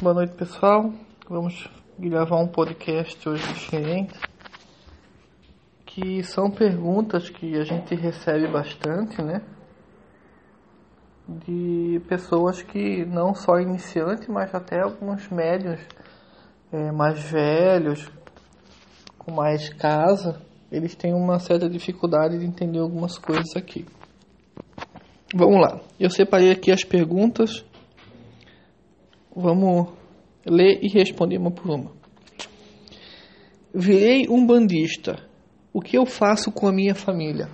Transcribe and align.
Boa 0.00 0.14
noite, 0.14 0.32
pessoal. 0.34 0.92
Vamos 1.28 1.68
gravar 1.98 2.36
um 2.36 2.46
podcast 2.46 3.28
hoje 3.28 3.44
diferente. 3.52 4.16
Que 5.84 6.22
são 6.22 6.48
perguntas 6.48 7.28
que 7.28 7.56
a 7.56 7.64
gente 7.64 7.96
recebe 7.96 8.46
bastante, 8.46 9.20
né? 9.20 9.42
De 11.26 12.00
pessoas 12.08 12.62
que 12.62 13.04
não 13.06 13.34
só 13.34 13.58
iniciantes, 13.58 14.28
mas 14.28 14.54
até 14.54 14.80
alguns 14.80 15.28
médios 15.30 15.80
é, 16.72 16.92
mais 16.92 17.18
velhos, 17.18 18.08
com 19.18 19.32
mais 19.32 19.68
casa, 19.68 20.40
eles 20.70 20.94
têm 20.94 21.12
uma 21.12 21.40
certa 21.40 21.68
dificuldade 21.68 22.38
de 22.38 22.46
entender 22.46 22.78
algumas 22.78 23.18
coisas 23.18 23.56
aqui. 23.56 23.84
Vamos 25.34 25.60
lá. 25.60 25.80
Eu 25.98 26.08
separei 26.08 26.52
aqui 26.52 26.70
as 26.70 26.84
perguntas. 26.84 27.64
Vamos 29.40 29.92
ler 30.44 30.80
e 30.82 30.88
responder 30.88 31.38
uma 31.38 31.52
por 31.52 31.70
uma. 31.70 31.92
Virei 33.72 34.26
um 34.28 34.44
bandista. 34.44 35.14
O 35.72 35.80
que 35.80 35.96
eu 35.96 36.04
faço 36.04 36.50
com 36.50 36.66
a 36.66 36.72
minha 36.72 36.92
família? 36.92 37.48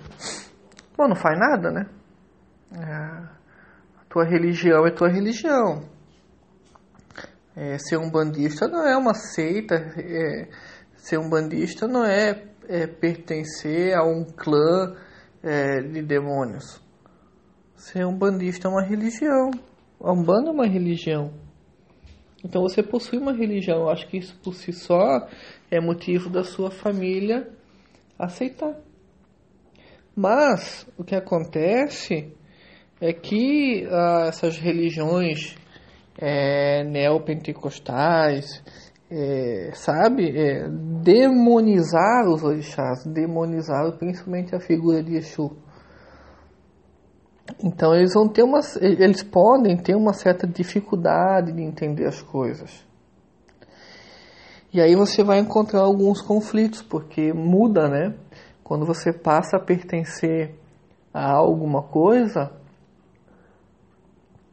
Bom, 0.97 1.07
não 1.07 1.15
faz 1.15 1.37
nada, 1.37 1.69
né? 1.69 1.85
É, 2.73 2.81
a 4.01 4.05
tua 4.09 4.25
religião 4.25 4.87
é 4.87 4.89
tua 4.89 5.09
religião. 5.09 5.87
É, 7.55 7.77
ser 7.77 7.97
um 7.97 8.09
bandista 8.09 8.67
não 8.67 8.87
é 8.87 8.97
uma 8.97 9.13
seita. 9.13 9.75
É, 9.75 10.49
ser 10.95 11.19
um 11.19 11.29
bandista 11.29 11.87
não 11.87 12.03
é, 12.03 12.47
é 12.67 12.87
pertencer 12.87 13.93
a 13.93 14.03
um 14.03 14.25
clã 14.25 14.95
é, 15.43 15.81
de 15.81 16.01
demônios. 16.01 16.81
Ser 17.75 18.07
um 18.07 18.17
bandista 18.17 18.67
é 18.67 18.71
uma 18.71 18.81
religião. 18.81 19.51
A 20.01 20.11
Umbanda 20.11 20.49
é 20.49 20.51
uma 20.51 20.65
religião. 20.65 21.44
Então 22.45 22.61
você 22.61 22.83
possui 22.83 23.17
uma 23.17 23.33
religião. 23.33 23.79
Eu 23.79 23.89
acho 23.89 24.07
que 24.07 24.17
isso 24.17 24.39
por 24.43 24.53
si 24.53 24.71
só 24.71 25.27
é 25.71 25.79
motivo 25.79 26.29
da 26.29 26.43
sua 26.43 26.69
família 26.69 27.49
aceitar. 28.19 28.75
Mas 30.15 30.87
o 30.95 31.03
que 31.03 31.15
acontece 31.15 32.31
é 33.01 33.11
que 33.11 33.87
ah, 33.89 34.27
essas 34.27 34.59
religiões 34.59 35.55
é, 36.19 36.83
neopentecostais, 36.83 38.63
é, 39.09 39.71
sabe, 39.73 40.29
é, 40.29 40.69
demonizar 41.03 42.27
os 42.27 42.43
orixás, 42.43 43.05
demonizar 43.05 43.91
principalmente 43.97 44.55
a 44.55 44.59
figura 44.59 45.01
de 45.03 45.15
Exu. 45.17 45.57
Então 47.63 47.93
eles 47.95 48.13
vão 48.13 48.27
ter 48.27 48.43
uma, 48.43 48.59
eles 48.81 49.23
podem 49.23 49.77
ter 49.77 49.95
uma 49.95 50.13
certa 50.13 50.47
dificuldade 50.47 51.51
de 51.51 51.61
entender 51.61 52.05
as 52.05 52.21
coisas. 52.21 52.85
E 54.73 54.81
aí 54.81 54.95
você 54.95 55.23
vai 55.23 55.39
encontrar 55.39 55.81
alguns 55.81 56.21
conflitos, 56.21 56.81
porque 56.81 57.31
muda, 57.31 57.87
né? 57.87 58.13
Quando 58.63 58.85
você 58.85 59.13
passa 59.13 59.57
a 59.57 59.59
pertencer 59.59 60.55
a 61.13 61.31
alguma 61.31 61.81
coisa, 61.81 62.51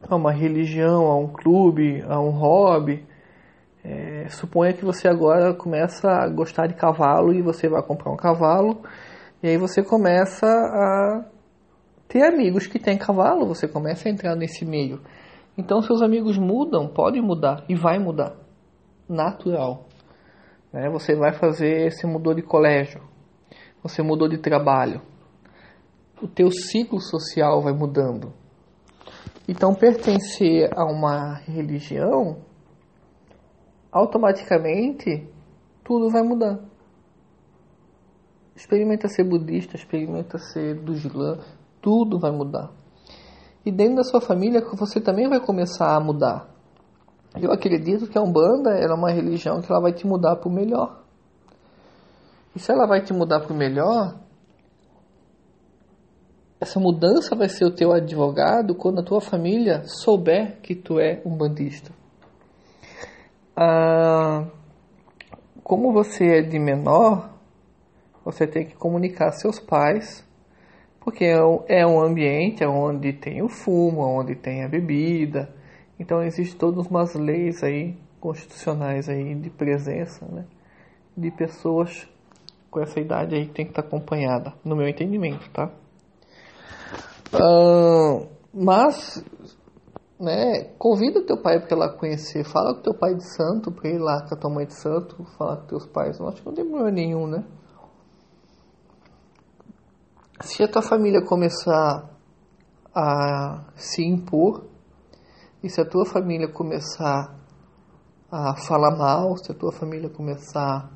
a 0.07 0.15
uma 0.15 0.31
religião, 0.31 1.07
a 1.07 1.17
um 1.17 1.27
clube, 1.27 2.01
a 2.07 2.21
um 2.21 2.29
hobby, 2.29 3.05
é, 3.83 4.27
suponha 4.29 4.71
que 4.71 4.85
você 4.85 5.09
agora 5.09 5.53
começa 5.53 6.07
a 6.09 6.29
gostar 6.29 6.67
de 6.67 6.73
cavalo 6.75 7.33
e 7.33 7.41
você 7.41 7.67
vai 7.67 7.81
comprar 7.83 8.11
um 8.11 8.15
cavalo, 8.15 8.81
e 9.41 9.47
aí 9.49 9.57
você 9.57 9.83
começa 9.83 10.47
a 10.47 11.25
ter 12.13 12.21
amigos 12.21 12.67
que 12.67 12.77
têm 12.77 12.95
cavalo, 12.95 13.47
você 13.47 13.67
começa 13.67 14.07
a 14.07 14.11
entrar 14.11 14.35
nesse 14.35 14.63
meio. 14.63 15.01
Então 15.57 15.81
seus 15.81 15.99
amigos 15.99 16.37
mudam, 16.37 16.87
pode 16.87 17.19
mudar 17.19 17.65
e 17.67 17.73
vai 17.73 17.97
mudar. 17.97 18.35
Natural. 19.09 19.87
Né? 20.71 20.91
Você 20.91 21.15
vai 21.15 21.33
fazer, 21.33 21.91
você 21.91 22.05
mudou 22.05 22.35
de 22.35 22.43
colégio, 22.43 23.01
você 23.81 24.03
mudou 24.03 24.29
de 24.29 24.37
trabalho. 24.37 25.01
O 26.21 26.27
teu 26.27 26.51
ciclo 26.51 27.01
social 27.01 27.63
vai 27.63 27.73
mudando. 27.73 28.31
Então 29.47 29.73
pertencer 29.73 30.69
a 30.77 30.85
uma 30.85 31.37
religião, 31.47 32.43
automaticamente 33.91 35.27
tudo 35.83 36.11
vai 36.11 36.21
mudar. 36.21 36.59
Experimenta 38.55 39.07
ser 39.07 39.23
budista, 39.23 39.75
experimenta 39.75 40.37
ser 40.37 40.75
do 40.75 40.93
tudo 41.83 42.17
vai 42.17 42.31
mudar. 42.31 42.71
E 43.65 43.71
dentro 43.71 43.97
da 43.97 44.03
sua 44.03 44.21
família 44.21 44.65
você 44.73 44.99
também 44.99 45.27
vai 45.27 45.39
começar 45.39 45.95
a 45.95 45.99
mudar. 45.99 46.49
Eu 47.39 47.51
acredito 47.51 48.07
que 48.07 48.17
a 48.17 48.21
Umbanda 48.21 48.71
é 48.71 48.87
uma 48.87 49.11
religião 49.11 49.61
que 49.61 49.71
ela 49.71 49.81
vai 49.81 49.91
te 49.91 50.07
mudar 50.07 50.37
para 50.37 50.47
o 50.47 50.51
melhor. 50.51 51.03
E 52.55 52.59
se 52.59 52.71
ela 52.71 52.87
vai 52.87 53.01
te 53.01 53.11
mudar 53.11 53.41
para 53.41 53.51
o 53.51 53.55
melhor, 53.55 54.15
essa 56.59 56.79
mudança 56.79 57.35
vai 57.35 57.49
ser 57.49 57.65
o 57.65 57.75
teu 57.75 57.91
advogado 57.91 58.75
quando 58.75 58.99
a 58.99 59.03
tua 59.03 59.19
família 59.19 59.83
souber 59.85 60.61
que 60.61 60.75
tu 60.75 60.99
é 60.99 61.21
um 61.25 61.35
bandista. 61.35 61.91
Ah, 63.55 64.45
como 65.63 65.91
você 65.91 66.39
é 66.39 66.41
de 66.41 66.59
menor, 66.59 67.29
você 68.23 68.47
tem 68.47 68.65
que 68.65 68.75
comunicar 68.75 69.29
a 69.29 69.31
seus 69.31 69.59
pais 69.59 70.23
porque 71.03 71.25
é, 71.25 71.37
é 71.81 71.85
um 71.85 72.01
ambiente 72.01 72.65
onde 72.65 73.13
tem 73.13 73.41
o 73.41 73.49
fumo, 73.49 74.01
onde 74.01 74.35
tem 74.35 74.63
a 74.63 74.69
bebida. 74.69 75.53
Então 75.99 76.23
existem 76.23 76.57
todas 76.57 76.87
umas 76.87 77.13
leis 77.13 77.63
aí 77.63 77.97
constitucionais 78.19 79.09
aí 79.09 79.35
de 79.35 79.49
presença, 79.49 80.25
né, 80.25 80.45
de 81.15 81.29
pessoas 81.31 82.07
com 82.71 82.79
essa 82.79 82.99
idade 82.99 83.35
aí 83.35 83.45
que 83.45 83.53
tem 83.53 83.65
que 83.65 83.71
estar 83.71 83.81
acompanhada, 83.81 84.53
no 84.63 84.75
meu 84.75 84.87
entendimento, 84.87 85.47
tá? 85.51 85.69
Uh, 87.33 88.27
mas, 88.53 89.23
né, 90.19 90.71
convida 90.77 91.25
teu 91.25 91.39
pai 91.41 91.59
para 91.59 91.77
lá 91.77 91.89
conhecer, 91.89 92.43
fala 92.45 92.75
com 92.75 92.81
teu 92.81 92.93
pai 92.93 93.13
de 93.13 93.23
santo, 93.35 93.71
para 93.71 93.89
ir 93.89 93.99
lá 93.99 94.25
com 94.27 94.33
a 94.33 94.37
tua 94.37 94.49
mãe 94.49 94.65
de 94.65 94.73
santo, 94.73 95.23
falar 95.37 95.57
com 95.57 95.67
teus 95.67 95.85
pais, 95.85 96.17
não 96.19 96.29
acho 96.29 96.41
que 96.41 96.47
não 96.47 96.53
tem 96.53 96.65
problema 96.65 96.91
nenhum, 96.91 97.27
né? 97.27 97.43
Se 100.43 100.61
a 100.61 100.67
tua 100.67 100.81
família 100.81 101.21
começar 101.21 102.09
a 102.93 103.71
se 103.75 104.03
impor 104.03 104.67
e 105.63 105.69
se 105.69 105.79
a 105.79 105.85
tua 105.85 106.05
família 106.05 106.49
começar 106.49 107.33
a 108.29 108.55
falar 108.57 108.97
mal, 108.97 109.37
se 109.37 109.51
a 109.51 109.55
tua 109.55 109.71
família 109.71 110.09
começar 110.09 110.91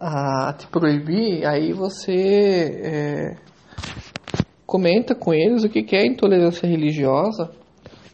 a 0.00 0.52
te 0.54 0.66
proibir, 0.66 1.46
aí 1.46 1.72
você 1.72 2.80
é, 2.82 3.36
comenta 4.66 5.14
com 5.14 5.32
eles 5.32 5.62
o 5.62 5.68
que 5.68 5.94
é 5.94 6.04
intolerância 6.04 6.68
religiosa, 6.68 7.52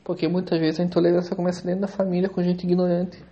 porque 0.04 0.28
muitas 0.28 0.60
vezes 0.60 0.78
a 0.78 0.84
intolerância 0.84 1.34
começa 1.34 1.64
dentro 1.64 1.81
da 1.81 1.88
família 1.88 2.28
com 2.28 2.42
gente 2.42 2.64
ignorante. 2.64 3.25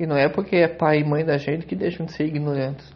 E 0.00 0.06
não 0.06 0.16
é 0.16 0.28
porque 0.30 0.56
é 0.56 0.68
pai 0.68 1.00
e 1.00 1.04
mãe 1.04 1.24
da 1.24 1.36
gente 1.36 1.66
que 1.66 1.76
deixam 1.76 2.06
de 2.06 2.12
ser 2.12 2.24
ignorantes. 2.24 2.95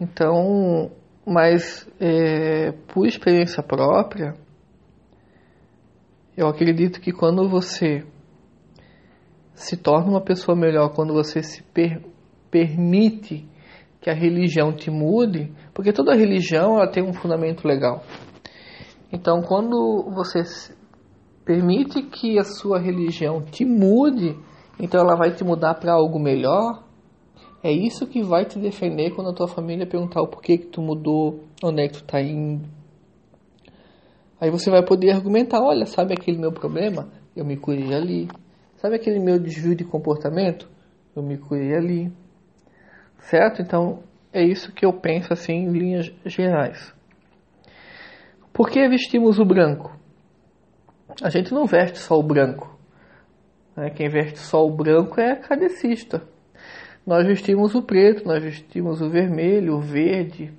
Então, 0.00 0.90
mas 1.26 1.86
é, 2.00 2.72
por 2.88 3.06
experiência 3.06 3.62
própria, 3.62 4.34
eu 6.36 6.48
acredito 6.48 7.00
que 7.00 7.12
quando 7.12 7.48
você 7.48 8.04
se 9.52 9.76
torna 9.76 10.10
uma 10.10 10.22
pessoa 10.22 10.56
melhor, 10.56 10.94
quando 10.94 11.12
você 11.12 11.42
se 11.42 11.62
per 11.62 12.02
permite 12.50 13.48
que 14.00 14.10
a 14.10 14.14
religião 14.14 14.72
te 14.72 14.90
mude, 14.90 15.52
porque 15.72 15.92
toda 15.92 16.16
religião 16.16 16.76
ela 16.76 16.90
tem 16.90 17.04
um 17.04 17.12
fundamento 17.12 17.68
legal. 17.68 18.02
Então, 19.12 19.42
quando 19.42 20.10
você 20.14 20.42
permite 21.44 22.02
que 22.02 22.38
a 22.38 22.42
sua 22.42 22.80
religião 22.80 23.42
te 23.42 23.64
mude, 23.64 24.36
então 24.80 25.00
ela 25.00 25.14
vai 25.14 25.32
te 25.32 25.44
mudar 25.44 25.74
para 25.74 25.92
algo 25.92 26.18
melhor, 26.18 26.82
é 27.62 27.70
isso 27.70 28.06
que 28.06 28.22
vai 28.22 28.46
te 28.46 28.58
defender 28.58 29.10
quando 29.14 29.30
a 29.30 29.34
tua 29.34 29.46
família 29.46 29.86
perguntar 29.86 30.22
o 30.22 30.28
porquê 30.28 30.56
que 30.56 30.66
tu 30.66 30.80
mudou, 30.80 31.44
onde 31.62 31.82
é 31.82 31.88
que 31.88 31.94
tu 31.94 32.04
tá 32.04 32.20
indo. 32.20 32.66
Aí 34.40 34.50
você 34.50 34.70
vai 34.70 34.82
poder 34.82 35.10
argumentar, 35.10 35.60
olha, 35.60 35.84
sabe 35.84 36.14
aquele 36.14 36.38
meu 36.38 36.50
problema? 36.50 37.08
Eu 37.36 37.44
me 37.44 37.58
curei 37.58 37.92
ali. 37.92 38.28
Sabe 38.76 38.96
aquele 38.96 39.18
meu 39.18 39.38
desvio 39.38 39.74
de 39.74 39.84
comportamento? 39.84 40.70
Eu 41.14 41.22
me 41.22 41.36
curei 41.36 41.74
ali. 41.74 42.10
Certo? 43.18 43.60
Então, 43.60 44.02
é 44.32 44.42
isso 44.42 44.72
que 44.72 44.86
eu 44.86 44.94
penso 44.94 45.30
assim 45.30 45.52
em 45.52 45.70
linhas 45.70 46.10
gerais. 46.24 46.94
Por 48.54 48.70
que 48.70 48.88
vestimos 48.88 49.38
o 49.38 49.44
branco? 49.44 49.94
A 51.22 51.28
gente 51.28 51.52
não 51.52 51.66
veste 51.66 51.98
só 51.98 52.18
o 52.18 52.22
branco. 52.22 52.74
Né? 53.76 53.90
Quem 53.90 54.08
veste 54.08 54.38
só 54.38 54.64
o 54.64 54.74
branco 54.74 55.20
é 55.20 55.36
cadecista 55.36 56.26
nós 57.06 57.26
vestimos 57.26 57.74
o 57.74 57.82
preto, 57.82 58.26
nós 58.26 58.42
vestimos 58.42 59.00
o 59.00 59.08
vermelho, 59.08 59.76
o 59.76 59.80
verde, 59.80 60.52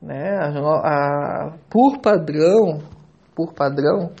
né? 0.00 0.36
A, 0.36 0.48
a, 0.48 1.58
por 1.70 1.98
padrão, 2.00 2.78
por 3.34 3.52
padrão, 3.52 4.12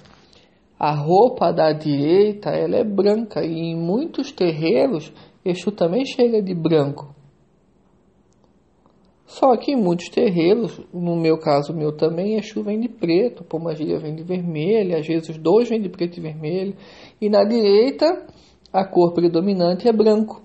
A 0.78 0.92
roupa 0.92 1.52
da 1.52 1.72
direita 1.72 2.50
ela 2.50 2.76
é 2.76 2.84
branca 2.84 3.42
e 3.42 3.50
em 3.50 3.74
muitos 3.74 4.30
terreiros 4.30 5.12
Exu 5.42 5.72
também 5.72 6.04
chega 6.04 6.42
de 6.42 6.54
branco. 6.54 7.14
Só 9.24 9.56
que 9.56 9.72
em 9.72 9.76
muitos 9.76 10.08
terreiros, 10.08 10.80
no 10.92 11.16
meu 11.16 11.38
caso 11.38 11.72
meu 11.72 11.96
também, 11.96 12.36
Exu 12.36 12.62
vem 12.62 12.80
de 12.80 12.88
preto, 12.88 13.44
Pomagia 13.44 13.98
vem 13.98 14.14
de 14.14 14.22
vermelho, 14.22 14.96
às 14.96 15.06
vezes 15.06 15.28
os 15.30 15.38
dois 15.38 15.68
vêm 15.68 15.80
de 15.80 15.88
preto 15.88 16.18
e 16.18 16.20
vermelho. 16.20 16.74
E 17.20 17.28
na 17.30 17.42
direita, 17.44 18.26
a 18.72 18.84
cor 18.84 19.14
predominante 19.14 19.88
é 19.88 19.92
branco. 19.92 20.42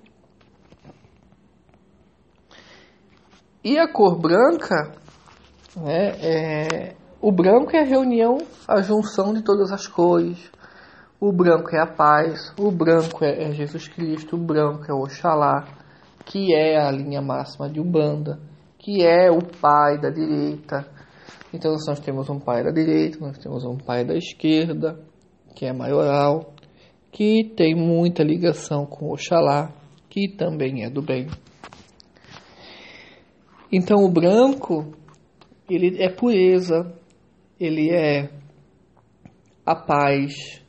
E 3.64 3.78
a 3.78 3.88
cor 3.88 4.20
branca, 4.20 4.92
né, 5.76 6.12
é, 6.22 6.96
o 7.22 7.32
branco 7.32 7.76
é 7.76 7.82
a 7.82 7.86
reunião, 7.86 8.38
a 8.68 8.82
junção 8.82 9.34
de 9.34 9.44
todas 9.44 9.72
as 9.72 9.88
cores. 9.88 10.50
O 11.20 11.32
branco 11.32 11.76
é 11.76 11.80
a 11.80 11.86
paz, 11.86 12.54
o 12.58 12.72
branco 12.72 13.24
é, 13.24 13.50
é 13.50 13.52
Jesus 13.52 13.88
Cristo, 13.88 14.36
o 14.36 14.40
branco 14.40 14.86
é 14.90 14.94
Oxalá, 14.94 15.66
que 16.26 16.54
é 16.56 16.82
a 16.82 16.90
linha 16.90 17.22
máxima 17.22 17.70
de 17.70 17.80
Umbanda 17.80 18.40
que 18.82 19.04
é 19.04 19.30
o 19.30 19.42
pai 19.44 20.00
da 20.00 20.10
direita. 20.10 20.86
Então 21.54 21.76
nós 21.88 22.00
temos 22.00 22.30
um 22.30 22.40
pai 22.40 22.64
da 22.64 22.72
direita, 22.72 23.20
nós 23.20 23.38
temos 23.38 23.64
um 23.64 23.78
pai 23.78 24.04
da 24.04 24.16
esquerda, 24.16 25.00
que 25.56 25.66
é 25.66 25.74
maioral, 25.74 26.54
que 27.12 27.54
tem 27.56 27.76
muita 27.76 28.24
ligação 28.24 28.86
com 28.86 29.12
Oxalá, 29.12 29.72
que 30.10 30.28
também 30.36 30.84
é 30.84 30.90
do 30.90 31.02
bem. 31.02 31.28
Então 33.72 34.04
o 34.04 34.12
branco, 34.12 34.94
ele 35.70 36.04
é 36.04 36.10
pureza, 36.10 36.94
ele 37.58 37.90
é 37.90 38.30
a 39.66 39.74
paz, 39.74 40.62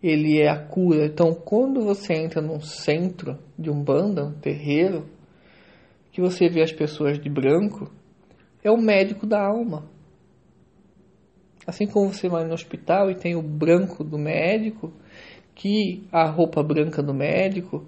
ele 0.00 0.40
é 0.40 0.48
a 0.48 0.56
cura. 0.56 1.06
Então 1.06 1.34
quando 1.34 1.80
você 1.80 2.14
entra 2.14 2.40
num 2.40 2.60
centro 2.60 3.36
de 3.58 3.68
um 3.68 3.82
banda, 3.82 4.26
um 4.26 4.38
terreiro, 4.38 5.08
que 6.12 6.20
você 6.20 6.48
vê 6.48 6.62
as 6.62 6.70
pessoas 6.70 7.18
de 7.18 7.28
branco 7.28 7.90
é 8.62 8.70
o 8.70 8.76
médico 8.76 9.26
da 9.26 9.44
alma. 9.44 9.90
Assim 11.66 11.86
como 11.86 12.12
você 12.12 12.28
vai 12.28 12.44
no 12.44 12.54
hospital 12.54 13.10
e 13.10 13.16
tem 13.16 13.34
o 13.34 13.42
branco 13.42 14.04
do 14.04 14.16
médico, 14.16 14.92
que 15.52 16.06
a 16.12 16.30
roupa 16.30 16.62
branca 16.62 17.02
do 17.02 17.12
médico, 17.12 17.84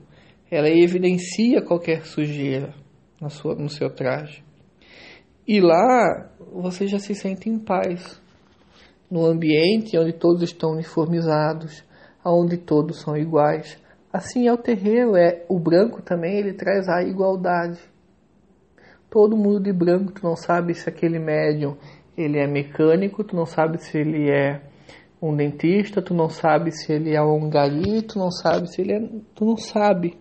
ela 0.50 0.68
evidencia 0.68 1.62
qualquer 1.62 2.04
sujeira 2.04 2.81
na 3.22 3.30
sua, 3.30 3.54
no 3.54 3.70
seu 3.70 3.88
traje. 3.88 4.44
E 5.48 5.60
lá 5.60 6.30
você 6.52 6.86
já 6.86 6.98
se 6.98 7.14
sente 7.14 7.48
em 7.48 7.58
paz, 7.58 8.20
no 9.10 9.24
ambiente 9.24 9.96
onde 9.96 10.12
todos 10.12 10.42
estão 10.42 10.72
uniformizados, 10.72 11.82
onde 12.24 12.58
todos 12.58 13.00
são 13.00 13.16
iguais. 13.16 13.80
Assim 14.12 14.46
é 14.46 14.52
o 14.52 14.58
terreiro, 14.58 15.16
é 15.16 15.46
o 15.48 15.58
branco 15.58 16.02
também, 16.02 16.36
ele 16.36 16.52
traz 16.52 16.86
a 16.88 17.02
igualdade 17.02 17.78
todo 19.12 19.36
mundo 19.36 19.60
de 19.60 19.72
branco, 19.74 20.10
tu 20.10 20.24
não 20.24 20.34
sabe 20.34 20.74
se 20.74 20.88
aquele 20.88 21.18
médium 21.18 21.76
ele 22.16 22.38
é 22.38 22.46
mecânico, 22.46 23.22
tu 23.22 23.36
não 23.36 23.44
sabe 23.44 23.76
se 23.76 23.98
ele 23.98 24.30
é 24.30 24.62
um 25.20 25.36
dentista, 25.36 26.00
tu 26.00 26.14
não 26.14 26.30
sabe 26.30 26.72
se 26.72 26.90
ele 26.90 27.14
é 27.14 27.22
um 27.22 27.48
gari, 27.50 28.00
tu 28.02 28.18
não 28.18 28.30
sabe 28.30 28.68
se 28.68 28.80
ele 28.80 28.92
é, 28.92 29.00
tu 29.34 29.44
não 29.44 29.56
sabe. 29.56 30.18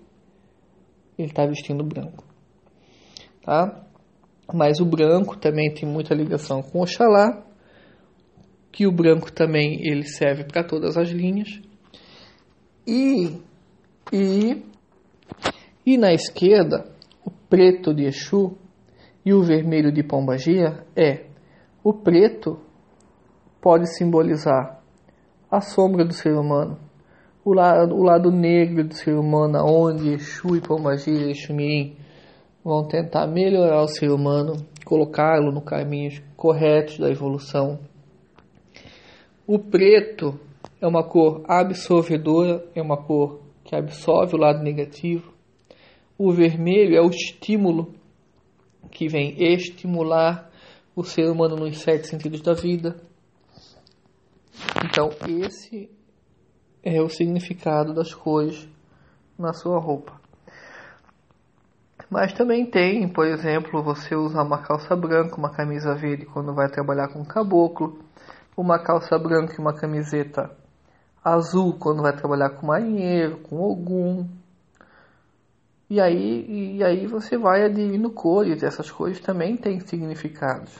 Ele 1.17 1.29
está 1.29 1.45
vestindo 1.45 1.85
branco, 1.85 2.25
tá? 3.43 3.83
Mas 4.53 4.79
o 4.79 4.85
branco 4.85 5.37
também 5.37 5.73
tem 5.73 5.87
muita 5.87 6.13
ligação 6.13 6.61
com 6.61 6.81
Oxalá, 6.81 7.43
que 8.71 8.87
o 8.87 8.91
branco 8.91 9.31
também 9.31 9.79
ele 9.85 10.05
serve 10.05 10.43
para 10.45 10.63
todas 10.63 10.97
as 10.97 11.09
linhas. 11.09 11.61
E 12.87 13.37
e 14.11 14.61
e 15.85 15.97
na 15.97 16.13
esquerda, 16.13 16.85
o 17.25 17.31
preto 17.49 17.93
de 17.93 18.05
Exu 18.05 18.57
e 19.25 19.33
o 19.33 19.41
vermelho 19.41 19.91
de 19.91 20.03
pombagia 20.03 20.83
é 20.95 21.25
o 21.83 21.93
preto 21.93 22.59
pode 23.61 23.87
simbolizar 23.95 24.79
a 25.49 25.61
sombra 25.61 26.05
do 26.05 26.13
ser 26.13 26.33
humano, 26.33 26.77
o 27.43 27.53
lado, 27.53 27.95
o 27.95 28.03
lado 28.03 28.31
negro 28.31 28.87
do 28.87 28.93
ser 28.93 29.15
humano, 29.15 29.59
onde 29.63 30.13
Exu 30.13 30.55
e 30.55 30.61
Pombagira 30.61 31.27
e 31.27 31.31
Exumirim 31.31 31.97
vão 32.63 32.87
tentar 32.87 33.27
melhorar 33.27 33.81
o 33.81 33.87
ser 33.87 34.09
humano, 34.11 34.53
colocá-lo 34.85 35.51
no 35.51 35.61
caminho 35.61 36.21
correto 36.35 36.99
da 36.99 37.09
evolução. 37.09 37.79
O 39.47 39.57
preto 39.59 40.39
é 40.79 40.87
uma 40.87 41.03
cor 41.03 41.43
absorvedora, 41.47 42.65
é 42.75 42.81
uma 42.81 42.97
cor 42.97 43.41
que 43.63 43.75
absorve 43.75 44.35
o 44.35 44.39
lado 44.39 44.63
negativo. 44.63 45.33
O 46.17 46.31
vermelho 46.31 46.95
é 46.95 47.01
o 47.01 47.09
estímulo 47.09 47.93
que 48.91 49.07
vem 49.07 49.35
estimular 49.41 50.49
o 50.95 51.03
ser 51.03 51.29
humano 51.29 51.55
nos 51.55 51.79
sete 51.79 52.07
sentidos 52.07 52.41
da 52.41 52.53
vida. 52.53 52.95
Então, 54.85 55.09
esse 55.45 55.89
é 56.83 57.01
o 57.01 57.09
significado 57.09 57.93
das 57.93 58.13
cores 58.13 58.67
na 59.37 59.53
sua 59.53 59.79
roupa. 59.79 60.19
Mas 62.11 62.33
também 62.33 62.65
tem, 62.65 63.07
por 63.07 63.25
exemplo, 63.25 63.81
você 63.81 64.13
usar 64.13 64.43
uma 64.43 64.61
calça 64.61 64.93
branca, 64.97 65.37
uma 65.37 65.49
camisa 65.49 65.95
verde 65.95 66.25
quando 66.25 66.53
vai 66.53 66.67
trabalhar 66.67 67.07
com 67.07 67.23
caboclo, 67.23 67.97
uma 68.57 68.77
calça 68.77 69.17
branca 69.17 69.55
e 69.55 69.61
uma 69.61 69.73
camiseta 69.73 70.51
azul 71.23 71.77
quando 71.79 72.01
vai 72.01 72.13
trabalhar 72.13 72.49
com 72.49 72.67
marinheiro, 72.67 73.37
com 73.37 73.61
ogum, 73.61 74.27
e 75.89 75.99
aí, 75.99 76.77
e 76.77 76.83
aí 76.83 77.05
você 77.05 77.37
vai 77.37 77.65
aderindo 77.65 78.09
cores, 78.09 78.63
essas 78.63 78.89
cores 78.89 79.19
também 79.19 79.57
têm 79.57 79.79
significados. 79.79 80.73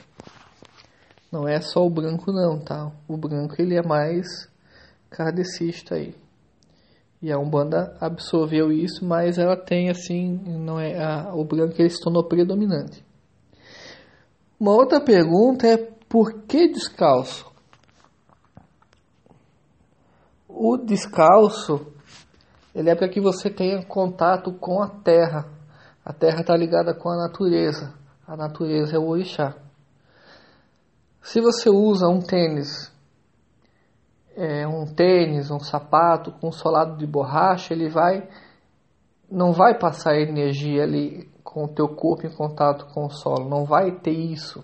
Não 1.32 1.48
é 1.48 1.60
só 1.62 1.86
o 1.86 1.90
branco 1.90 2.32
não, 2.32 2.60
tá? 2.60 2.92
O 3.08 3.16
branco 3.16 3.56
ele 3.58 3.76
é 3.76 3.82
mais 3.82 4.50
kardecista 5.10 5.96
aí. 5.96 6.16
E 7.22 7.32
a 7.32 7.38
Umbanda 7.38 7.96
absorveu 8.00 8.72
isso, 8.72 9.06
mas 9.06 9.38
ela 9.38 9.56
tem 9.56 9.90
assim, 9.90 10.40
não 10.46 10.80
é 10.80 10.98
a, 11.04 11.34
o 11.36 11.46
branco 11.46 11.76
ele 11.78 11.90
se 11.90 12.02
tornou 12.02 12.24
predominante. 12.24 13.06
Uma 14.60 14.74
outra 14.74 15.00
pergunta 15.00 15.68
é 15.68 15.78
por 16.10 16.42
que 16.44 16.68
descalço? 16.68 17.52
O 20.48 20.78
descalço 20.78 21.92
ele 22.74 22.90
é 22.90 22.96
para 22.96 23.10
que 23.10 23.20
você 23.20 23.50
tenha 23.50 23.84
contato 23.86 24.54
com 24.54 24.82
a 24.82 24.88
terra. 24.88 25.46
A 26.04 26.14
terra 26.14 26.42
está 26.42 26.56
ligada 26.56 26.94
com 26.94 27.10
a 27.10 27.18
natureza. 27.18 27.94
A 28.26 28.36
natureza 28.36 28.96
é 28.96 29.00
o 29.00 29.08
orixá. 29.08 29.56
Se 31.22 31.42
você 31.42 31.70
usa 31.70 32.08
um 32.08 32.20
tênis, 32.20 32.91
é, 34.36 34.68
um 34.68 34.86
tênis, 34.86 35.52
um 35.52 35.60
sapato 35.60 36.32
com 36.32 36.52
solado 36.52 36.98
de 36.98 37.06
borracha, 37.06 37.74
ele 37.74 37.90
vai 37.90 38.28
não 39.30 39.54
vai 39.54 39.78
passar 39.78 40.20
energia 40.20 40.84
ali 40.84 41.30
com 41.44 41.64
o 41.64 41.68
teu 41.68 41.88
corpo 41.88 42.28
em 42.28 42.36
contato 42.36 42.86
com 42.94 43.06
o 43.06 43.10
solo, 43.10 43.50
não 43.50 43.64
vai 43.64 43.92
ter 43.92 44.12
isso. 44.12 44.64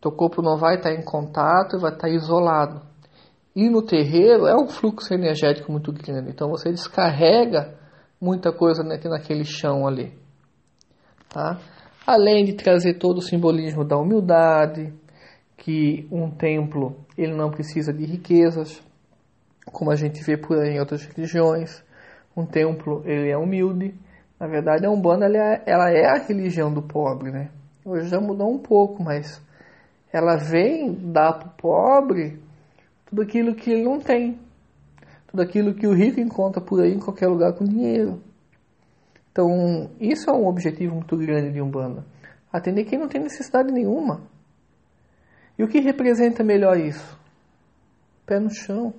Teu 0.00 0.12
corpo 0.12 0.42
não 0.42 0.56
vai 0.56 0.76
estar 0.76 0.92
em 0.92 1.02
contato 1.02 1.78
vai 1.78 1.92
estar 1.92 2.08
isolado. 2.08 2.82
E 3.56 3.68
no 3.68 3.82
terreiro 3.82 4.46
é 4.46 4.54
um 4.54 4.68
fluxo 4.68 5.12
energético 5.12 5.72
muito 5.72 5.92
grande, 5.92 6.30
então 6.30 6.48
você 6.48 6.70
descarrega 6.70 7.76
muita 8.20 8.52
coisa 8.52 8.82
naquele 8.82 9.44
chão 9.44 9.86
ali. 9.86 10.12
Tá? 11.28 11.58
Além 12.06 12.44
de 12.44 12.54
trazer 12.54 12.94
todo 12.94 13.18
o 13.18 13.22
simbolismo 13.22 13.84
da 13.84 13.96
humildade, 13.96 14.94
que 15.58 16.08
um 16.10 16.30
templo 16.30 16.96
ele 17.16 17.34
não 17.34 17.50
precisa 17.50 17.92
de 17.92 18.06
riquezas, 18.06 18.82
como 19.66 19.90
a 19.90 19.96
gente 19.96 20.22
vê 20.24 20.36
por 20.36 20.58
aí 20.58 20.76
em 20.76 20.80
outras 20.80 21.04
religiões. 21.04 21.84
Um 22.36 22.46
templo 22.46 23.02
ele 23.04 23.28
é 23.28 23.36
humilde. 23.36 23.94
Na 24.38 24.46
verdade, 24.46 24.86
a 24.86 24.90
Umbanda 24.90 25.26
ela 25.26 25.90
é, 25.90 26.00
é 26.00 26.06
a 26.06 26.16
religião 26.16 26.72
do 26.72 26.80
pobre, 26.80 27.30
né? 27.30 27.50
Hoje 27.84 28.08
já 28.08 28.20
mudou 28.20 28.50
um 28.50 28.58
pouco, 28.58 29.02
mas 29.02 29.42
ela 30.12 30.36
vem 30.36 30.94
dar 30.94 31.32
para 31.32 31.48
o 31.48 31.50
pobre 31.50 32.38
tudo 33.06 33.22
aquilo 33.22 33.54
que 33.54 33.70
ele 33.70 33.82
não 33.82 33.98
tem, 33.98 34.38
tudo 35.26 35.42
aquilo 35.42 35.74
que 35.74 35.86
o 35.86 35.92
rico 35.92 36.20
encontra 36.20 36.60
por 36.60 36.80
aí 36.80 36.94
em 36.94 37.00
qualquer 37.00 37.26
lugar 37.26 37.52
com 37.54 37.64
dinheiro. 37.64 38.22
Então, 39.32 39.90
isso 40.00 40.30
é 40.30 40.32
um 40.32 40.46
objetivo 40.46 40.94
muito 40.94 41.16
grande 41.16 41.52
de 41.52 41.60
Umbanda. 41.60 42.04
Atender 42.52 42.84
quem 42.84 42.98
não 42.98 43.08
tem 43.08 43.20
necessidade 43.20 43.72
nenhuma. 43.72 44.22
E 45.58 45.64
o 45.64 45.68
que 45.68 45.80
representa 45.80 46.44
melhor 46.44 46.78
isso? 46.78 47.18
Pé 48.24 48.38
no 48.38 48.50
chão. 48.50 48.94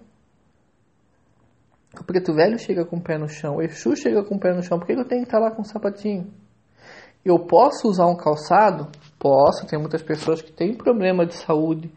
O 2.00 2.04
preto 2.04 2.34
velho 2.34 2.60
chega 2.60 2.86
com 2.86 2.98
o 2.98 3.02
pé 3.02 3.18
no 3.18 3.28
chão, 3.28 3.56
o 3.56 3.62
Exu 3.62 3.96
chega 3.96 4.24
com 4.24 4.36
o 4.36 4.40
pé 4.40 4.54
no 4.54 4.62
chão, 4.62 4.78
por 4.78 4.86
que 4.86 4.94
eu 4.94 5.08
tenho 5.08 5.22
que 5.22 5.28
estar 5.28 5.40
lá 5.40 5.50
com 5.50 5.62
um 5.62 5.66
sapatinho? 5.66 6.32
Eu 7.26 7.40
posso 7.40 7.88
usar 7.88 8.06
um 8.06 8.16
calçado? 8.16 8.90
Posso, 9.18 9.66
tem 9.66 9.80
muitas 9.80 10.04
pessoas 10.04 10.42
que 10.42 10.52
têm 10.52 10.76
problema 10.76 11.26
de 11.26 11.34
saúde, 11.34 11.92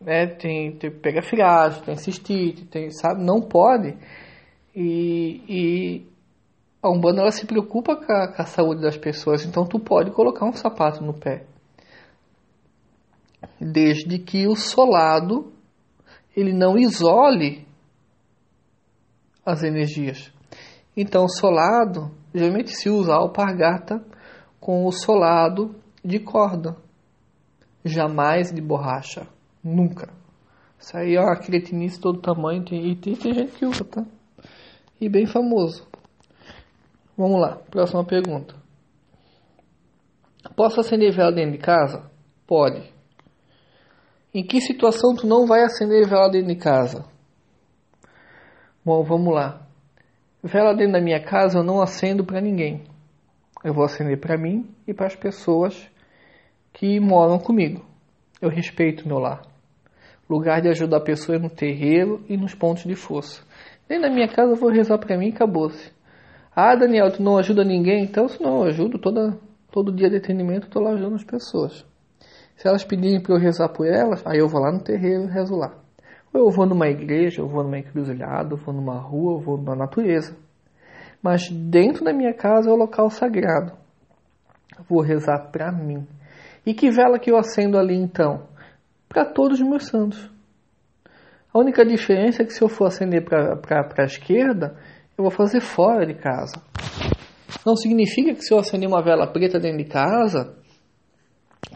né, 0.00 0.26
tem, 0.26 0.76
tem 0.76 0.90
pega 0.90 1.20
friagem, 1.20 1.82
tem 1.82 1.96
cistite, 1.96 2.64
tem, 2.66 2.90
sabe, 2.90 3.24
não 3.24 3.40
pode. 3.40 3.96
E, 4.74 5.42
e 5.48 6.06
a 6.80 6.88
Umbanda 6.88 7.20
ela 7.20 7.32
se 7.32 7.44
preocupa 7.44 7.96
com 7.96 8.12
a, 8.12 8.28
com 8.28 8.42
a 8.42 8.46
saúde 8.46 8.82
das 8.82 8.96
pessoas, 8.96 9.44
então 9.44 9.66
tu 9.66 9.80
pode 9.80 10.12
colocar 10.12 10.46
um 10.46 10.52
sapato 10.52 11.02
no 11.02 11.12
pé. 11.12 11.44
Desde 13.60 14.18
que 14.18 14.46
o 14.46 14.56
solado 14.56 15.52
ele 16.36 16.52
não 16.52 16.76
isole 16.76 17.66
as 19.44 19.62
energias. 19.62 20.32
Então, 20.96 21.28
solado, 21.28 22.10
geralmente 22.34 22.70
se 22.70 22.88
usa 22.88 23.14
alpargata 23.14 24.04
com 24.60 24.86
o 24.86 24.92
solado 24.92 25.74
de 26.04 26.18
corda, 26.18 26.76
jamais 27.84 28.52
de 28.52 28.60
borracha, 28.60 29.26
nunca. 29.62 30.08
Isso 30.78 30.96
aí 30.96 31.14
é 31.14 31.20
uma 31.20 31.36
cretinice 31.36 32.00
todo 32.00 32.20
tamanho 32.20 32.64
tem, 32.64 32.90
e 32.90 32.96
tem, 32.96 33.14
tem 33.14 33.34
gente 33.34 33.52
que 33.52 33.66
usa, 33.66 33.84
tá? 33.84 34.04
E 35.00 35.08
bem 35.08 35.26
famoso. 35.26 35.86
Vamos 37.16 37.40
lá, 37.40 37.56
próxima 37.70 38.04
pergunta. 38.04 38.54
Posso 40.56 40.80
acender 40.80 41.12
vela 41.12 41.32
dentro 41.32 41.52
de 41.52 41.58
casa? 41.58 42.10
Pode. 42.46 42.93
Em 44.34 44.42
que 44.42 44.60
situação 44.60 45.14
tu 45.14 45.28
não 45.28 45.46
vai 45.46 45.62
acender 45.62 46.08
vela 46.08 46.28
dentro 46.28 46.48
de 46.48 46.56
casa? 46.56 47.04
Bom, 48.84 49.00
vamos 49.04 49.32
lá. 49.32 49.64
Vela 50.42 50.74
dentro 50.74 50.94
da 50.94 51.00
minha 51.00 51.22
casa 51.22 51.60
eu 51.60 51.62
não 51.62 51.80
acendo 51.80 52.24
para 52.24 52.40
ninguém. 52.40 52.82
Eu 53.62 53.72
vou 53.72 53.84
acender 53.84 54.18
para 54.18 54.36
mim 54.36 54.68
e 54.88 54.92
para 54.92 55.06
as 55.06 55.14
pessoas 55.14 55.88
que 56.72 56.98
moram 56.98 57.38
comigo. 57.38 57.86
Eu 58.42 58.48
respeito 58.48 59.06
meu 59.06 59.20
lar. 59.20 59.42
Lugar 60.28 60.60
de 60.60 60.68
ajudar 60.68 60.96
a 60.96 61.04
pessoa 61.04 61.36
é 61.36 61.38
no 61.38 61.48
terreiro 61.48 62.24
e 62.28 62.36
nos 62.36 62.56
pontos 62.56 62.82
de 62.82 62.96
força. 62.96 63.40
Dentro 63.88 64.08
da 64.08 64.12
minha 64.12 64.26
casa 64.26 64.50
eu 64.50 64.56
vou 64.56 64.68
rezar 64.68 64.98
para 64.98 65.16
mim 65.16 65.28
e 65.28 65.32
acabou-se. 65.32 65.92
Ah, 66.56 66.74
Daniel, 66.74 67.12
tu 67.12 67.22
não 67.22 67.38
ajuda 67.38 67.62
ninguém? 67.62 68.02
Então, 68.02 68.26
se 68.26 68.42
não, 68.42 68.62
eu 68.62 68.64
ajudo 68.64 68.98
toda, 68.98 69.38
todo 69.70 69.94
dia 69.94 70.10
de 70.10 70.16
atendimento, 70.16 70.66
estou 70.66 70.82
lá 70.82 70.90
ajudando 70.90 71.14
as 71.14 71.24
pessoas. 71.24 71.93
Se 72.56 72.68
elas 72.68 72.84
pedirem 72.84 73.20
para 73.20 73.34
eu 73.34 73.40
rezar 73.40 73.68
por 73.68 73.86
elas, 73.86 74.24
aí 74.26 74.38
eu 74.38 74.48
vou 74.48 74.60
lá 74.60 74.72
no 74.72 74.82
terreiro 74.82 75.24
e 75.24 75.32
rezo 75.32 75.56
lá. 75.56 75.74
Ou 76.32 76.46
eu 76.46 76.50
vou 76.50 76.66
numa 76.66 76.88
igreja, 76.88 77.40
eu 77.40 77.48
vou 77.48 77.62
numa 77.62 77.78
encruzilhada, 77.78 78.54
eu 78.54 78.56
vou 78.56 78.74
numa 78.74 78.98
rua, 78.98 79.34
eu 79.34 79.40
vou 79.40 79.60
na 79.60 79.74
natureza. 79.74 80.36
Mas 81.22 81.48
dentro 81.48 82.04
da 82.04 82.12
minha 82.12 82.34
casa 82.34 82.68
é 82.68 82.72
o 82.72 82.76
local 82.76 83.08
sagrado. 83.10 83.72
vou 84.88 85.00
rezar 85.00 85.50
para 85.50 85.72
mim. 85.72 86.06
E 86.66 86.74
que 86.74 86.90
vela 86.90 87.18
que 87.18 87.30
eu 87.30 87.36
acendo 87.36 87.78
ali 87.78 87.94
então? 87.94 88.48
Para 89.08 89.24
todos 89.24 89.60
os 89.60 89.66
meus 89.66 89.86
santos. 89.86 90.30
A 91.52 91.58
única 91.58 91.84
diferença 91.86 92.42
é 92.42 92.44
que 92.44 92.52
se 92.52 92.62
eu 92.62 92.68
for 92.68 92.86
acender 92.86 93.24
para 93.24 93.86
a 93.98 94.04
esquerda, 94.04 94.76
eu 95.16 95.22
vou 95.22 95.30
fazer 95.30 95.60
fora 95.60 96.04
de 96.04 96.14
casa. 96.14 96.60
Não 97.64 97.76
significa 97.76 98.34
que 98.34 98.42
se 98.42 98.52
eu 98.52 98.58
acender 98.58 98.88
uma 98.88 99.02
vela 99.02 99.26
preta 99.26 99.60
dentro 99.60 99.78
de 99.78 99.84
casa, 99.84 100.56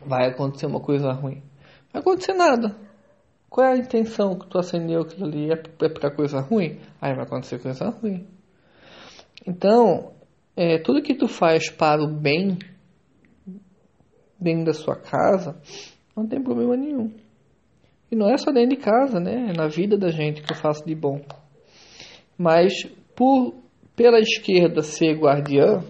vai 0.05 0.29
acontecer 0.29 0.67
uma 0.67 0.81
coisa 0.81 1.13
ruim. 1.13 1.43
Vai 1.93 2.01
acontecer 2.03 2.35
nada. 2.35 2.77
Qual 3.49 3.67
é 3.67 3.73
a 3.73 3.77
intenção 3.77 4.39
que 4.39 4.47
tu 4.47 4.59
acendeu 4.59 5.03
aquilo 5.03 5.27
ali? 5.27 5.51
É, 5.51 5.55
é 5.55 5.89
para 5.89 6.11
coisa 6.11 6.41
ruim? 6.41 6.79
Aí 7.01 7.15
vai 7.15 7.25
acontecer 7.25 7.61
coisa 7.61 7.89
ruim. 7.89 8.27
Então, 9.47 10.13
é, 10.57 10.79
tudo 10.79 11.03
que 11.03 11.15
tu 11.15 11.27
faz 11.27 11.71
para 11.71 12.03
o 12.03 12.09
bem 12.09 12.59
dentro 14.39 14.67
da 14.67 14.73
sua 14.73 14.97
casa, 14.97 15.61
não 16.17 16.27
tem 16.27 16.43
problema 16.43 16.77
nenhum. 16.77 17.13
E 18.11 18.17
não 18.17 18.29
é 18.29 18.37
só 18.37 18.51
dentro 18.51 18.77
de 18.77 18.83
casa, 18.83 19.19
né? 19.19 19.51
É 19.51 19.53
na 19.53 19.69
vida 19.69 19.97
da 19.97 20.11
gente 20.11 20.43
que 20.43 20.53
eu 20.53 20.57
faço 20.57 20.85
de 20.87 20.95
bom. 20.95 21.21
Mas 22.37 22.73
por 23.17 23.55
pela 23.95 24.21
esquerda 24.21 24.81
ser 24.81 25.19
guardiã, 25.19 25.83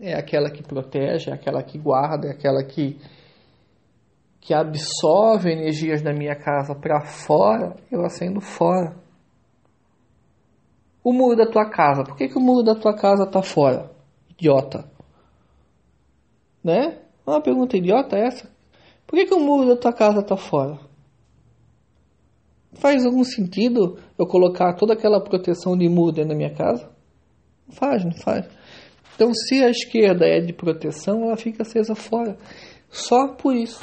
é 0.00 0.14
aquela 0.14 0.50
que 0.50 0.62
protege, 0.62 1.30
é 1.30 1.34
aquela 1.34 1.62
que 1.62 1.78
guarda, 1.78 2.28
é 2.28 2.30
aquela 2.30 2.64
que 2.64 2.98
que 4.40 4.54
absorve 4.54 5.52
energias 5.52 6.00
da 6.00 6.14
minha 6.14 6.34
casa 6.34 6.74
para 6.74 7.02
fora, 7.02 7.76
eu 7.92 8.02
acendo 8.04 8.40
fora. 8.40 8.96
O 11.04 11.12
muro 11.12 11.36
da 11.36 11.46
tua 11.46 11.68
casa, 11.68 12.02
por 12.02 12.16
que, 12.16 12.26
que 12.26 12.38
o 12.38 12.40
muro 12.40 12.64
da 12.64 12.74
tua 12.74 12.94
casa 12.96 13.24
está 13.24 13.42
fora? 13.42 13.90
Idiota. 14.30 14.90
Né? 16.64 16.98
Uma 17.26 17.42
pergunta 17.42 17.76
idiota 17.76 18.16
é 18.16 18.26
essa. 18.26 18.50
Por 19.06 19.16
que, 19.16 19.26
que 19.26 19.34
o 19.34 19.40
muro 19.40 19.68
da 19.68 19.76
tua 19.76 19.92
casa 19.92 20.20
está 20.20 20.36
fora? 20.36 20.78
Faz 22.74 23.04
algum 23.04 23.24
sentido 23.24 23.98
eu 24.18 24.26
colocar 24.26 24.74
toda 24.74 24.94
aquela 24.94 25.22
proteção 25.22 25.76
de 25.76 25.88
muro 25.88 26.12
dentro 26.12 26.30
da 26.30 26.36
minha 26.36 26.54
casa? 26.54 26.90
Não 27.66 27.74
faz, 27.74 28.04
não 28.04 28.12
faz. 28.12 28.48
Então, 29.20 29.34
se 29.34 29.62
a 29.62 29.68
esquerda 29.68 30.24
é 30.24 30.40
de 30.40 30.50
proteção, 30.50 31.24
ela 31.24 31.36
fica 31.36 31.62
acesa 31.62 31.94
fora. 31.94 32.38
Só 32.88 33.34
por 33.34 33.54
isso. 33.54 33.78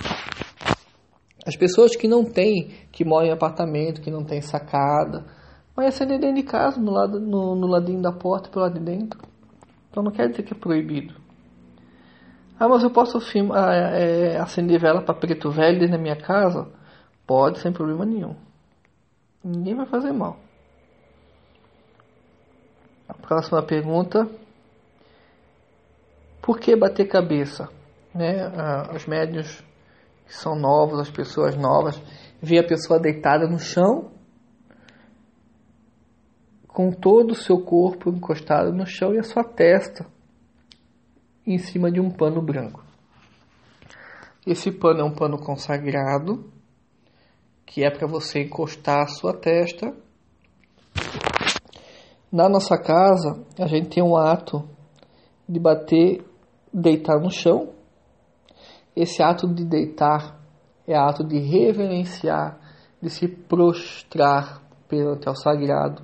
As 1.46 1.56
pessoas 1.56 1.96
que 1.96 2.08
não 2.08 2.26
têm, 2.26 2.72
que 2.92 3.06
moram 3.06 3.28
em 3.28 3.32
apartamento, 3.32 4.02
que 4.02 4.10
não 4.10 4.24
tem 4.24 4.42
sacada, 4.42 5.28
vai 5.76 5.86
acender 5.86 6.20
dentro 6.20 6.38
de 6.38 6.42
casa, 6.42 6.82
no, 6.82 6.92
lado, 6.92 7.20
no, 7.20 7.56
no 7.56 7.68
ladinho 7.68 8.02
da 8.02 8.12
porta, 8.12 8.50
pelo 8.50 8.66
lado 8.66 8.80
de 8.80 8.84
dentro. 8.84 9.20
Então 9.92 10.02
não 10.02 10.12
quer 10.12 10.28
dizer 10.28 10.42
que 10.42 10.56
é 10.56 10.58
proibido. 10.58 11.14
Ah, 12.60 12.68
mas 12.68 12.82
eu 12.82 12.90
posso 12.90 13.20
filmar, 13.20 13.72
é, 13.72 14.34
é, 14.34 14.38
acender 14.40 14.82
vela 14.82 15.04
para 15.04 15.14
preto 15.14 15.52
velho 15.52 15.78
dentro 15.78 15.98
da 15.98 16.02
minha 16.02 16.18
casa? 16.18 16.68
Pode, 17.28 17.60
sem 17.60 17.72
problema 17.72 18.08
nenhum. 18.08 18.36
Ninguém 19.44 19.76
vai 19.76 19.86
fazer 19.86 20.12
mal. 20.12 20.40
A 23.08 23.14
próxima 23.14 23.62
pergunta. 23.62 24.28
Por 26.48 26.62
que 26.62 26.78
bater 26.78 27.10
cabeça? 27.10 27.68
Né? 28.16 28.42
Ah, 28.56 28.94
os 28.96 29.06
médios 29.06 29.62
que 30.26 30.34
são 30.34 30.56
novos, 30.56 30.98
as 30.98 31.10
pessoas 31.10 31.58
novas, 31.58 32.02
vê 32.42 32.58
a 32.58 32.66
pessoa 32.66 32.98
deitada 32.98 33.46
no 33.46 33.60
chão, 33.60 34.12
com 36.66 36.90
todo 36.90 37.32
o 37.32 37.36
seu 37.36 37.60
corpo 37.60 38.10
encostado 38.10 38.72
no 38.72 38.86
chão 38.86 39.14
e 39.14 39.20
a 39.20 39.24
sua 39.24 39.44
testa 39.44 40.06
em 41.46 41.58
cima 41.58 41.92
de 41.92 42.00
um 42.00 42.10
pano 42.10 42.42
branco. 42.42 42.82
Esse 44.46 44.72
pano 44.72 45.02
é 45.02 45.04
um 45.04 45.14
pano 45.14 45.38
consagrado, 45.38 46.50
que 47.66 47.84
é 47.84 47.92
para 47.92 48.08
você 48.08 48.44
encostar 48.44 49.02
a 49.02 49.08
sua 49.08 49.34
testa. 49.34 49.94
Na 52.32 52.48
nossa 52.48 52.78
casa, 52.78 53.46
a 53.60 53.68
gente 53.68 53.90
tem 53.90 54.02
um 54.02 54.16
ato 54.16 54.64
de 55.48 55.60
bater, 55.60 56.24
deitar 56.74 57.20
no 57.20 57.32
chão, 57.32 57.74
esse 58.96 59.22
ato 59.22 59.48
de 59.48 59.64
deitar 59.64 60.40
é 60.88 60.98
ato 60.98 61.24
de 61.24 61.38
reverenciar, 61.38 62.60
de 63.02 63.10
se 63.10 63.28
prostrar 63.28 64.62
perante 64.88 65.28
ao 65.28 65.36
sagrado, 65.36 66.02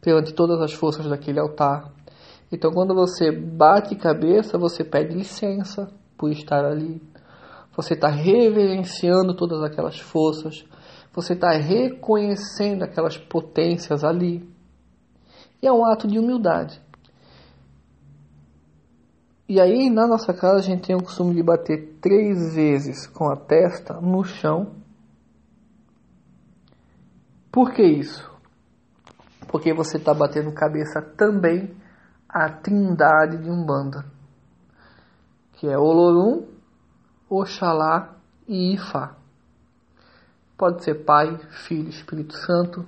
perante 0.00 0.34
todas 0.34 0.60
as 0.60 0.72
forças 0.72 1.06
daquele 1.06 1.40
altar. 1.40 1.92
Então, 2.52 2.70
quando 2.72 2.94
você 2.94 3.32
bate 3.32 3.96
cabeça, 3.96 4.58
você 4.58 4.84
pede 4.84 5.14
licença 5.14 5.88
por 6.18 6.30
estar 6.30 6.64
ali. 6.64 7.00
Você 7.76 7.94
está 7.94 8.08
reverenciando 8.08 9.34
todas 9.34 9.62
aquelas 9.62 9.98
forças. 9.98 10.64
Você 11.12 11.32
está 11.34 11.50
reconhecendo 11.52 12.82
aquelas 12.82 13.16
potências 13.16 14.04
ali. 14.04 14.48
E 15.62 15.66
é 15.66 15.72
um 15.72 15.84
ato 15.84 16.06
de 16.06 16.18
humildade. 16.18 16.80
E 19.48 19.60
aí, 19.60 19.88
na 19.90 20.08
nossa 20.08 20.34
casa, 20.34 20.58
a 20.58 20.62
gente 20.62 20.88
tem 20.88 20.96
o 20.96 21.02
costume 21.02 21.32
de 21.32 21.40
bater 21.40 21.98
três 22.00 22.56
vezes 22.56 23.06
com 23.06 23.30
a 23.30 23.36
testa 23.36 23.94
no 24.00 24.24
chão. 24.24 24.74
Por 27.52 27.72
que 27.72 27.84
isso? 27.84 28.28
Porque 29.46 29.72
você 29.72 29.98
está 29.98 30.12
batendo 30.12 30.52
cabeça 30.52 31.00
também 31.00 31.76
a 32.28 32.50
trindade 32.50 33.38
de 33.38 33.48
Umbanda, 33.48 34.04
que 35.52 35.68
é 35.68 35.78
Olorum, 35.78 36.48
Oxalá 37.30 38.16
e 38.48 38.74
Ifá. 38.74 39.14
Pode 40.58 40.82
ser 40.82 41.04
Pai, 41.04 41.38
Filho, 41.50 41.88
Espírito 41.88 42.34
Santo. 42.34 42.84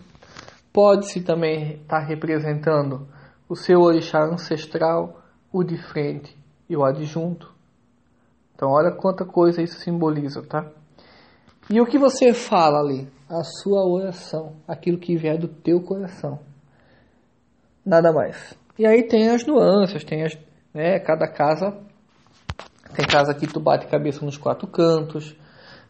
Pode-se 0.72 1.20
também 1.20 1.74
estar 1.74 2.00
tá 2.00 2.04
representando 2.04 3.06
o 3.48 3.54
seu 3.54 3.80
orixá 3.80 4.24
ancestral, 4.24 5.22
o 5.52 5.62
de 5.62 5.78
frente 5.78 6.37
e 6.68 6.76
o 6.76 6.84
adjunto. 6.84 7.54
Então, 8.54 8.70
olha 8.70 8.90
quanta 8.90 9.24
coisa 9.24 9.62
isso 9.62 9.78
simboliza, 9.80 10.42
tá? 10.42 10.66
E 11.70 11.80
o 11.80 11.86
que 11.86 11.98
você 11.98 12.32
fala 12.32 12.80
ali? 12.80 13.08
A 13.28 13.42
sua 13.44 13.86
oração, 13.86 14.56
aquilo 14.66 14.98
que 14.98 15.16
vier 15.16 15.38
do 15.38 15.48
teu 15.48 15.80
coração. 15.82 16.40
Nada 17.84 18.12
mais. 18.12 18.56
E 18.78 18.86
aí 18.86 19.02
tem 19.06 19.28
as 19.28 19.46
nuances, 19.46 20.02
tem 20.04 20.24
as, 20.24 20.36
né, 20.72 20.98
cada 20.98 21.28
casa 21.28 21.76
tem 22.94 23.06
casa 23.06 23.34
que 23.34 23.46
tu 23.46 23.60
bate 23.60 23.86
cabeça 23.86 24.24
nos 24.24 24.36
quatro 24.36 24.66
cantos, 24.66 25.36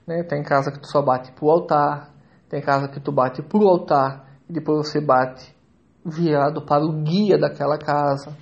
Né? 0.07 0.23
Tem 0.23 0.43
casa 0.43 0.73
que 0.73 0.81
tu 0.81 0.87
só 0.89 1.03
bate 1.03 1.31
pro 1.33 1.51
altar, 1.51 2.11
tem 2.49 2.63
casa 2.63 2.89
que 2.89 2.99
tu 2.99 3.13
bate 3.13 3.43
pro 3.43 3.69
altar 3.69 4.27
e 4.49 4.53
depois 4.53 4.89
você 4.89 5.01
bate 5.01 5.55
virado 6.05 6.63
para 6.63 6.83
o 6.83 7.03
guia 7.03 7.39
daquela 7.39 7.77
casa. 7.79 8.35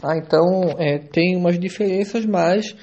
Tá? 0.00 0.16
Então 0.16 0.76
é, 0.78 0.98
tem 0.98 1.36
umas 1.36 1.58
diferenças, 1.58 2.24
mas 2.24 2.74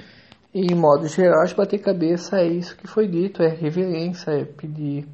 em 0.54 0.74
modos 0.74 1.14
gerais 1.14 1.52
bater 1.52 1.78
cabeça 1.78 2.36
é 2.38 2.46
isso 2.46 2.76
que 2.76 2.86
foi 2.86 3.08
dito, 3.08 3.42
é 3.42 3.48
reverência, 3.48 4.30
é 4.30 4.44
pedir 4.44 5.06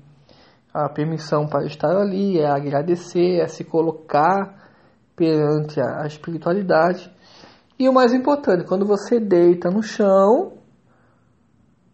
a 0.73 0.89
permissão 0.89 1.47
para 1.47 1.65
estar 1.65 1.97
ali, 1.97 2.39
é 2.39 2.47
agradecer, 2.47 3.41
é 3.41 3.47
se 3.47 3.65
colocar 3.65 4.71
perante 5.17 5.81
a 5.81 6.07
espiritualidade. 6.07 7.11
E 7.79 7.89
o 7.89 7.93
mais 7.93 8.13
importante, 8.13 8.67
quando 8.67 8.85
você 8.85 9.19
deita 9.19 9.71
no 9.71 9.83
chão, 9.83 10.53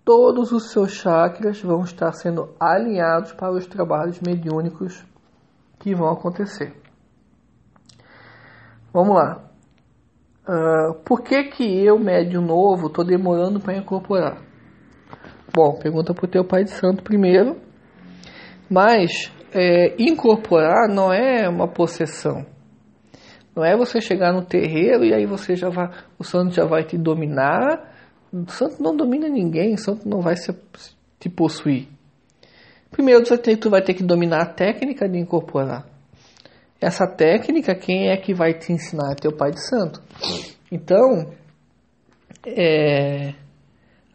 todos 0.04 0.50
os 0.50 0.72
seus 0.72 0.92
chakras 0.92 1.60
vão 1.62 1.82
estar 1.82 2.12
sendo 2.12 2.54
alinhados 2.58 3.32
para 3.32 3.52
os 3.52 3.66
trabalhos 3.66 4.20
mediúnicos 4.20 5.04
que 5.78 5.94
vão 5.94 6.10
acontecer. 6.10 6.74
Vamos 8.92 9.14
lá. 9.14 9.49
Uh, 10.50 10.94
por 11.04 11.22
que, 11.22 11.44
que 11.44 11.62
eu, 11.62 11.96
médium 11.96 12.42
novo, 12.42 12.88
estou 12.88 13.04
demorando 13.04 13.60
para 13.60 13.76
incorporar? 13.76 14.42
Bom, 15.54 15.78
pergunta 15.78 16.12
para 16.12 16.24
o 16.24 16.28
teu 16.28 16.44
pai 16.44 16.64
de 16.64 16.70
santo 16.70 17.04
primeiro. 17.04 17.56
Mas 18.68 19.32
é, 19.52 19.94
incorporar 19.96 20.88
não 20.88 21.12
é 21.12 21.48
uma 21.48 21.68
possessão. 21.68 22.44
Não 23.54 23.64
é 23.64 23.76
você 23.76 24.00
chegar 24.00 24.32
no 24.32 24.44
terreiro 24.44 25.04
e 25.04 25.14
aí 25.14 25.24
você 25.24 25.54
já 25.54 25.68
vai, 25.68 25.88
o 26.18 26.24
santo 26.24 26.52
já 26.52 26.64
vai 26.64 26.82
te 26.82 26.98
dominar. 26.98 27.88
O 28.32 28.50
santo 28.50 28.82
não 28.82 28.96
domina 28.96 29.28
ninguém, 29.28 29.74
o 29.74 29.78
santo 29.78 30.08
não 30.08 30.20
vai 30.20 30.34
se, 30.34 30.52
te 31.20 31.28
possuir. 31.28 31.86
Primeiro 32.90 33.24
você 33.24 33.38
tem, 33.38 33.56
tu 33.56 33.70
vai 33.70 33.82
ter 33.82 33.94
que 33.94 34.02
dominar 34.02 34.42
a 34.42 34.52
técnica 34.52 35.08
de 35.08 35.16
incorporar. 35.16 35.86
Essa 36.80 37.06
técnica, 37.06 37.74
quem 37.74 38.08
é 38.08 38.16
que 38.16 38.32
vai 38.32 38.54
te 38.54 38.72
ensinar? 38.72 39.12
É 39.12 39.14
teu 39.14 39.36
pai 39.36 39.50
de 39.50 39.68
santo. 39.68 40.00
Então, 40.72 41.34
é, 42.46 43.34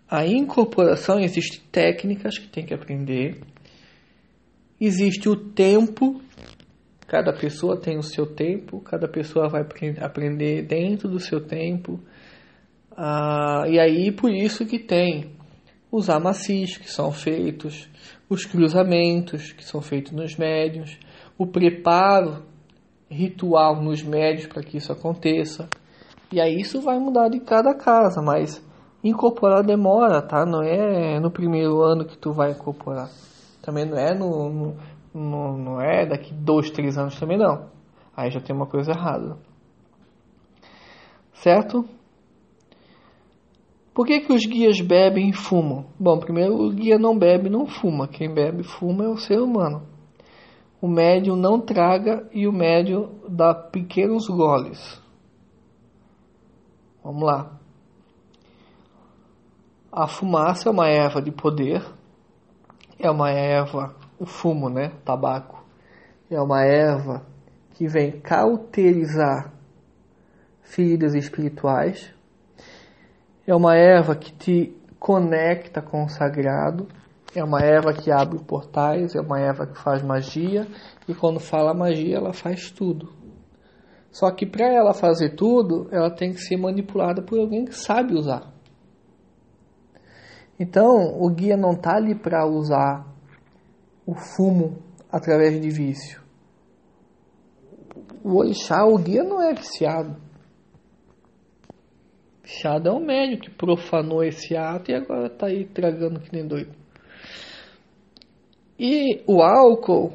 a 0.10 0.26
incorporação, 0.26 1.20
existem 1.20 1.62
técnicas 1.72 2.40
que 2.40 2.48
tem 2.48 2.66
que 2.66 2.74
aprender. 2.74 3.40
Existe 4.82 5.30
o 5.30 5.36
tempo, 5.36 6.20
cada 7.08 7.32
pessoa 7.32 7.80
tem 7.80 7.98
o 7.98 8.04
seu 8.04 8.26
tempo, 8.26 8.82
cada 8.82 9.08
pessoa 9.08 9.48
vai 9.48 9.62
aprender 10.02 10.64
dentro 10.64 11.08
do 11.08 11.20
seu 11.20 11.46
tempo. 11.46 12.00
Ah, 12.98 13.66
e 13.68 13.80
aí, 13.80 14.12
por 14.12 14.32
isso 14.32 14.66
que 14.66 14.80
tem 14.80 15.36
os 15.92 16.10
amacis 16.10 16.78
que 16.78 16.92
são 16.92 17.12
feitos, 17.12 17.88
os 18.28 18.44
cruzamentos 18.44 19.52
que 19.52 19.64
são 19.64 19.82
feitos 19.82 20.14
nos 20.14 20.36
médios, 20.36 20.98
o 21.38 21.46
preparo 21.46 22.44
ritual 23.16 23.82
nos 23.82 24.04
médios 24.04 24.48
para 24.48 24.62
que 24.62 24.78
isso 24.78 24.92
aconteça. 24.92 25.68
E 26.32 26.42
aí 26.42 26.60
isso 26.60 26.82
vai 26.82 27.00
mudar 27.00 27.30
de 27.30 27.40
cada 27.40 27.74
casa, 27.74 28.22
mas 28.22 28.64
incorporar 29.04 29.64
demora, 29.64 30.22
tá? 30.22 30.46
Não 30.46 30.62
é 30.62 31.20
no 31.20 31.32
primeiro 31.32 31.82
ano 31.82 32.06
que 32.06 32.18
tu 32.18 32.34
vai 32.34 32.52
incorporar. 32.52 33.10
Também 33.62 33.86
não 33.86 33.98
é 33.98 34.14
no, 34.14 34.50
no, 34.50 34.76
no 35.14 35.58
não 35.58 35.82
é 35.82 36.06
daqui 36.06 36.34
dois, 36.34 36.70
três 36.70 36.98
anos 36.98 37.18
também 37.20 37.38
não. 37.38 37.70
Aí 38.16 38.30
já 38.30 38.40
tem 38.40 38.56
uma 38.56 38.66
coisa 38.68 38.92
errada. 38.92 39.38
Certo? 41.34 41.88
Por 43.94 44.06
que, 44.06 44.20
que 44.20 44.34
os 44.34 44.46
guias 44.46 44.82
bebem 44.82 45.30
e 45.30 45.34
fumam? 45.34 45.86
Bom, 45.98 46.20
primeiro 46.20 46.54
o 46.54 46.70
guia 46.70 46.98
não 46.98 47.18
bebe 47.18 47.50
não 47.50 47.66
fuma. 47.66 48.08
Quem 48.08 48.34
bebe 48.34 48.62
e 48.62 48.64
fuma 48.64 49.06
é 49.06 49.08
o 49.08 49.18
ser 49.18 49.40
humano 49.40 49.95
o 50.86 50.88
médium 50.88 51.36
não 51.36 51.60
traga 51.60 52.30
e 52.32 52.48
o 52.48 52.54
médium 52.54 53.10
dá 53.28 53.56
pequenos 53.56 54.28
goles. 54.28 55.02
Vamos 57.04 57.24
lá. 57.24 57.60
A 59.92 60.08
fumaça 60.08 60.70
é 60.70 60.72
uma 60.72 60.88
erva 60.88 61.24
de 61.24 61.32
poder, 61.32 61.84
é 63.00 63.10
uma 63.10 63.32
erva, 63.32 63.96
o 64.20 64.28
fumo, 64.28 64.70
né? 64.70 64.92
Tabaco. 65.04 65.66
É 66.30 66.40
uma 66.40 66.64
erva 66.64 67.26
que 67.72 67.88
vem 67.88 68.20
cauterizar 68.20 69.52
feridas 70.62 71.16
espirituais. 71.16 72.14
É 73.48 73.56
uma 73.56 73.76
erva 73.76 74.16
que 74.16 74.32
te 74.32 74.78
conecta 75.00 75.82
com 75.82 76.04
o 76.04 76.10
sagrado 76.10 76.88
é 77.36 77.44
uma 77.44 77.62
erva 77.62 77.94
que 77.94 78.10
abre 78.10 78.40
portais, 78.40 79.14
é 79.14 79.20
uma 79.20 79.40
erva 79.40 79.68
que 79.68 79.78
faz 79.78 80.02
magia, 80.02 80.66
e 81.08 81.14
quando 81.14 81.40
fala 81.40 81.74
magia, 81.74 82.16
ela 82.18 82.34
faz 82.34 82.72
tudo. 82.72 83.14
Só 84.10 84.32
que 84.32 84.46
para 84.46 84.66
ela 84.66 84.94
fazer 84.94 85.36
tudo, 85.36 85.90
ela 85.92 86.10
tem 86.10 86.32
que 86.32 86.40
ser 86.40 86.56
manipulada 86.56 87.22
por 87.22 87.38
alguém 87.38 87.66
que 87.66 87.76
sabe 87.76 88.14
usar. 88.14 88.54
Então, 90.58 91.20
o 91.20 91.30
guia 91.30 91.58
não 91.58 91.72
está 91.72 91.98
ali 91.98 92.16
para 92.16 92.48
usar 92.48 93.06
o 94.06 94.16
fumo 94.16 94.82
através 95.12 95.60
de 95.60 95.70
vício. 95.70 96.24
O 98.24 98.38
orixá, 98.38 98.86
o 98.86 98.98
guia 98.98 99.24
não 99.24 99.42
é 99.42 99.54
viciado. 99.54 100.16
Viciado 102.42 102.88
é 102.88 102.92
o 102.94 103.00
médico 103.00 103.44
que 103.44 103.52
profanou 103.52 104.24
esse 104.24 104.56
ato 104.56 104.92
e 104.92 104.96
agora 104.96 105.28
está 105.28 105.48
aí 105.48 105.66
tragando 105.66 106.22
que 106.22 106.32
nem 106.32 106.48
doido. 106.48 106.85
E 108.78 109.24
o 109.26 109.42
álcool, 109.42 110.14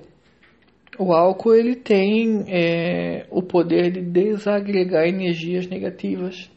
o 0.99 1.13
álcool 1.15 1.55
ele 1.55 1.77
tem 1.77 2.45
é, 2.47 3.27
o 3.31 3.43
poder 3.43 3.91
de 3.91 4.03
desagregar 4.03 5.07
energias 5.07 5.67
negativas. 5.67 6.51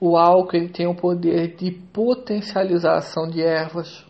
O 0.00 0.16
álcool 0.16 0.56
ele 0.56 0.70
tem 0.70 0.86
o 0.86 0.96
poder 0.96 1.54
de 1.54 1.70
potencializar 1.92 2.94
a 2.94 2.98
ação 2.98 3.28
de 3.28 3.42
ervas. 3.42 4.06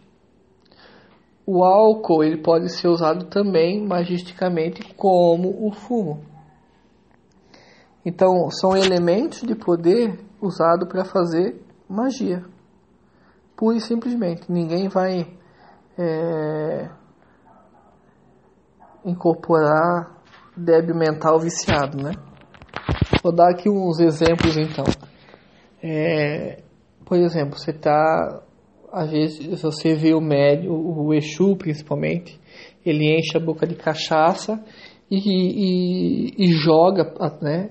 O 1.44 1.64
álcool 1.64 2.22
ele 2.22 2.40
pode 2.40 2.68
ser 2.72 2.87
usado 2.87 3.26
também 3.26 3.85
magisticamente 3.85 4.94
como 4.94 5.66
o 5.66 5.72
fumo. 5.72 6.22
Então 8.05 8.48
são 8.50 8.76
elementos 8.76 9.42
de 9.42 9.57
poder 9.57 10.16
usado 10.40 10.87
para 10.87 11.05
fazer 11.05 11.61
magia. 11.88 12.44
Pura 13.57 13.76
e 13.76 13.81
simplesmente. 13.81 14.50
Ninguém 14.50 14.88
vai 14.88 15.26
é, 15.98 16.88
incorporar 19.04 20.22
débil 20.56 20.94
mental 20.94 21.38
viciado, 21.38 22.02
né? 22.02 22.12
Vou 23.22 23.34
dar 23.34 23.50
aqui 23.50 23.68
uns 23.68 24.00
exemplos 24.00 24.56
então. 24.56 24.84
É, 25.82 26.62
por 27.04 27.18
exemplo, 27.18 27.58
você 27.58 27.70
está, 27.70 28.42
às 28.92 29.10
vezes 29.10 29.60
você 29.60 29.94
vê 29.94 30.14
o 30.14 30.20
médio, 30.20 30.72
o 30.72 31.12
Exu 31.12 31.56
principalmente, 31.56 32.40
ele 32.84 33.16
enche 33.16 33.36
a 33.36 33.40
boca 33.40 33.66
de 33.66 33.74
cachaça 33.74 34.62
e, 35.10 35.18
e, 35.18 36.34
e 36.38 36.52
joga, 36.52 37.12
né, 37.40 37.70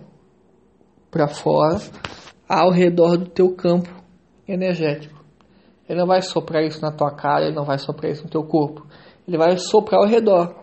para 1.10 1.28
fora, 1.28 1.80
ao 2.48 2.72
redor 2.72 3.18
do 3.18 3.30
teu 3.30 3.56
campo 3.56 3.90
energético. 4.48 5.22
Ele 5.88 6.00
não 6.00 6.08
vai 6.08 6.22
soprar 6.22 6.64
isso 6.64 6.82
na 6.82 6.92
tua 6.92 7.12
cara, 7.12 7.46
ele 7.46 7.56
não 7.56 7.66
vai 7.66 7.78
soprar 7.78 8.12
isso 8.12 8.24
no 8.24 8.30
teu 8.30 8.44
corpo. 8.44 8.86
Ele 9.28 9.38
vai 9.38 9.58
soprar 9.58 10.02
ao 10.02 10.08
redor. 10.08 10.61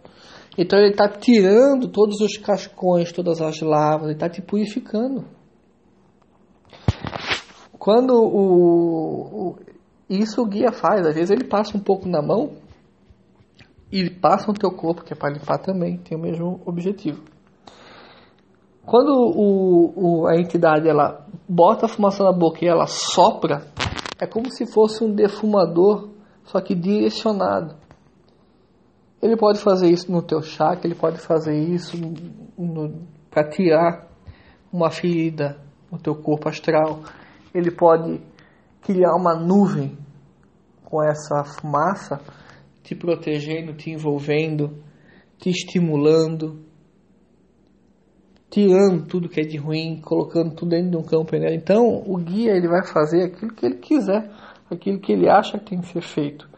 Então 0.59 0.77
ele 0.77 0.91
está 0.91 1.09
tirando 1.09 1.87
todos 1.87 2.21
os 2.21 2.37
cascões, 2.37 3.13
todas 3.13 3.41
as 3.41 3.61
lavas, 3.61 4.07
ele 4.07 4.15
está 4.15 4.29
te 4.29 4.43
purificando. 4.43 5.25
Quando 7.79 8.11
o, 8.11 9.51
o, 9.51 9.57
isso 10.11 10.43
o 10.43 10.47
guia 10.47 10.73
faz, 10.73 11.07
às 11.07 11.15
vezes 11.15 11.31
ele 11.31 11.45
passa 11.45 11.77
um 11.77 11.81
pouco 11.81 12.09
na 12.09 12.21
mão 12.21 12.55
e 13.93 14.11
passa 14.11 14.49
no 14.49 14.55
teu 14.55 14.73
corpo, 14.73 15.05
que 15.05 15.13
é 15.13 15.17
para 15.17 15.33
limpar 15.33 15.59
também, 15.59 15.97
tem 15.99 16.19
o 16.19 16.21
mesmo 16.21 16.61
objetivo. 16.67 17.23
Quando 18.85 19.13
o, 19.13 20.23
o, 20.23 20.27
a 20.27 20.35
entidade 20.41 20.89
ela 20.89 21.25
bota 21.49 21.87
a 21.87 21.89
fumaça 21.89 22.25
na 22.25 22.33
boca 22.33 22.65
e 22.65 22.69
ela 22.69 22.89
sopra, 22.89 23.69
é 24.19 24.27
como 24.27 24.51
se 24.51 24.67
fosse 24.67 25.05
um 25.05 25.15
defumador, 25.15 26.09
só 26.43 26.61
que 26.61 26.75
direcionado. 26.75 27.77
Ele 29.21 29.37
pode 29.37 29.59
fazer 29.59 29.91
isso 29.91 30.11
no 30.11 30.23
teu 30.23 30.41
chakra, 30.43 30.87
ele 30.87 30.95
pode 30.95 31.19
fazer 31.19 31.57
isso 31.59 31.97
para 33.31 33.49
tirar 33.49 34.09
uma 34.73 34.91
ferida 34.91 35.59
no 35.91 35.99
teu 35.99 36.15
corpo 36.15 36.49
astral. 36.49 37.03
Ele 37.53 37.71
pode 37.71 38.21
criar 38.81 39.15
uma 39.17 39.35
nuvem 39.35 39.99
com 40.85 41.03
essa 41.03 41.43
fumaça, 41.45 42.21
te 42.83 42.95
protegendo, 42.95 43.75
te 43.75 43.91
envolvendo, 43.91 44.83
te 45.37 45.51
estimulando, 45.51 46.65
tirando 48.49 49.07
tudo 49.07 49.29
que 49.29 49.41
é 49.41 49.45
de 49.45 49.57
ruim, 49.57 50.01
colocando 50.01 50.55
tudo 50.55 50.71
dentro 50.71 50.91
de 50.91 50.97
um 50.97 51.03
campo 51.03 51.35
energético. 51.35 51.73
Então, 51.73 52.03
o 52.07 52.17
guia 52.17 52.53
ele 52.53 52.69
vai 52.69 52.87
fazer 52.87 53.25
aquilo 53.25 53.53
que 53.53 53.67
ele 53.67 53.77
quiser, 53.77 54.31
aquilo 54.71 54.99
que 55.01 55.13
ele 55.13 55.29
acha 55.29 55.59
que 55.59 55.71
tem 55.71 55.81
que 55.81 55.89
ser 55.89 56.03
feito. 56.03 56.49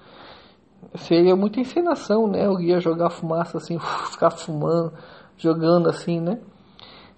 Seria 0.96 1.36
muita 1.36 1.60
encenação, 1.60 2.26
né? 2.26 2.48
O 2.48 2.56
guia 2.56 2.80
jogar 2.80 3.10
fumaça 3.10 3.58
assim, 3.58 3.78
ficar 4.10 4.30
fumando, 4.30 4.92
jogando 5.36 5.88
assim, 5.88 6.20
né? 6.20 6.40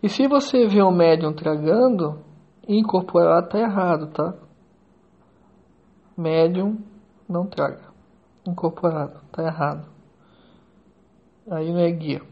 E 0.02 0.08
se 0.08 0.26
você 0.26 0.66
vê 0.66 0.82
um 0.82 0.90
médium 0.90 1.32
tragando, 1.32 2.18
incorporado 2.66 3.48
tá 3.48 3.58
errado, 3.58 4.08
tá? 4.08 4.34
Médium 6.16 6.78
não 7.28 7.46
traga. 7.46 7.92
Incorporado, 8.46 9.20
tá 9.30 9.44
errado. 9.44 9.86
Aí 11.50 11.72
não 11.72 11.80
é 11.80 11.90
guia. 11.90 12.22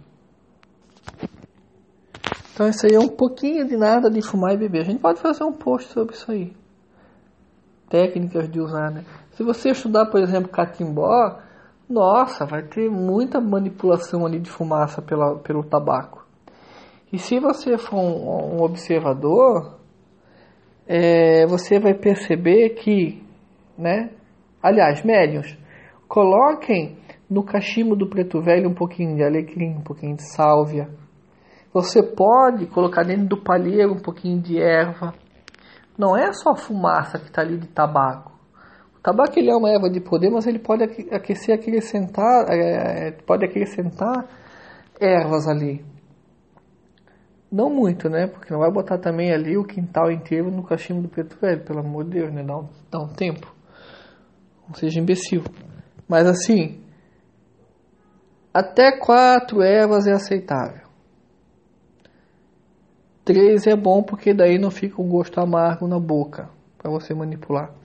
Então 2.53 2.68
isso 2.68 2.85
aí 2.85 2.94
é 2.94 2.98
um 2.98 3.09
pouquinho 3.09 3.66
de 3.66 3.76
nada 3.76 4.11
de 4.11 4.20
fumar 4.20 4.53
e 4.53 4.57
beber. 4.59 4.83
A 4.83 4.85
gente 4.85 5.00
pode 5.00 5.20
fazer 5.20 5.44
um 5.44 5.53
post 5.53 5.92
sobre 5.92 6.14
isso 6.14 6.31
aí. 6.31 6.55
Técnicas 7.88 8.50
de 8.50 8.61
usar, 8.61 8.90
né? 8.90 9.05
Se 9.40 9.44
você 9.44 9.70
estudar, 9.70 10.05
por 10.11 10.20
exemplo, 10.20 10.50
catimbó, 10.50 11.38
nossa, 11.88 12.44
vai 12.44 12.62
ter 12.62 12.90
muita 12.90 13.40
manipulação 13.40 14.26
ali 14.26 14.38
de 14.38 14.50
fumaça 14.50 15.00
pela, 15.00 15.38
pelo 15.38 15.64
tabaco. 15.64 16.26
E 17.11 17.18
se 17.18 17.40
você 17.40 17.79
for 17.79 17.96
um, 17.96 18.59
um 18.59 18.62
observador, 18.62 19.79
é, 20.87 21.46
você 21.46 21.81
vai 21.81 21.94
perceber 21.94 22.74
que, 22.74 23.24
né? 23.79 24.11
Aliás, 24.62 25.03
médios, 25.03 25.57
coloquem 26.07 26.98
no 27.31 27.42
cachimbo 27.42 27.96
do 27.96 28.11
preto 28.11 28.42
velho 28.42 28.68
um 28.68 28.74
pouquinho 28.74 29.16
de 29.16 29.24
alecrim, 29.24 29.70
um 29.70 29.83
pouquinho 29.83 30.16
de 30.16 30.35
sálvia. 30.35 30.87
Você 31.72 32.03
pode 32.03 32.66
colocar 32.66 33.05
dentro 33.05 33.24
do 33.24 33.42
palheiro 33.42 33.94
um 33.94 34.03
pouquinho 34.03 34.38
de 34.38 34.61
erva. 34.61 35.14
Não 35.96 36.14
é 36.14 36.31
só 36.35 36.50
a 36.50 36.57
fumaça 36.57 37.18
que 37.18 37.29
está 37.29 37.40
ali 37.40 37.57
de 37.57 37.68
tabaco. 37.68 38.38
O 39.00 39.02
tabaco 39.02 39.38
ele 39.38 39.50
é 39.50 39.56
uma 39.56 39.70
erva 39.70 39.88
de 39.88 39.98
poder, 39.98 40.28
mas 40.28 40.46
ele 40.46 40.58
pode 40.58 40.84
aquecer, 40.84 41.54
acrescentar, 41.54 42.44
é, 42.50 43.12
pode 43.26 43.46
acrescentar 43.46 44.28
ervas 45.00 45.48
ali. 45.48 45.82
Não 47.50 47.70
muito, 47.70 48.10
né? 48.10 48.26
Porque 48.26 48.52
não 48.52 48.60
vai 48.60 48.70
botar 48.70 48.98
também 48.98 49.32
ali 49.32 49.56
o 49.56 49.64
quintal 49.64 50.10
inteiro 50.12 50.50
no 50.50 50.62
cachimbo 50.62 51.00
do 51.00 51.08
preto 51.08 51.38
velho, 51.40 51.64
pelo 51.64 51.80
amor 51.80 52.04
de 52.04 52.10
Deus, 52.10 52.30
né? 52.30 52.42
Dá 52.42 52.58
um, 52.58 52.68
dá 52.90 53.00
um 53.00 53.08
tempo. 53.08 53.50
Não 54.68 54.74
seja 54.74 55.00
imbecil. 55.00 55.44
Mas 56.06 56.26
assim, 56.26 56.84
até 58.52 58.98
quatro 58.98 59.62
ervas 59.62 60.06
é 60.06 60.12
aceitável. 60.12 60.86
Três 63.24 63.66
é 63.66 63.74
bom 63.74 64.02
porque 64.02 64.34
daí 64.34 64.58
não 64.58 64.70
fica 64.70 65.00
um 65.00 65.08
gosto 65.08 65.40
amargo 65.40 65.88
na 65.88 65.98
boca 65.98 66.50
para 66.76 66.90
você 66.90 67.14
manipular. 67.14 67.79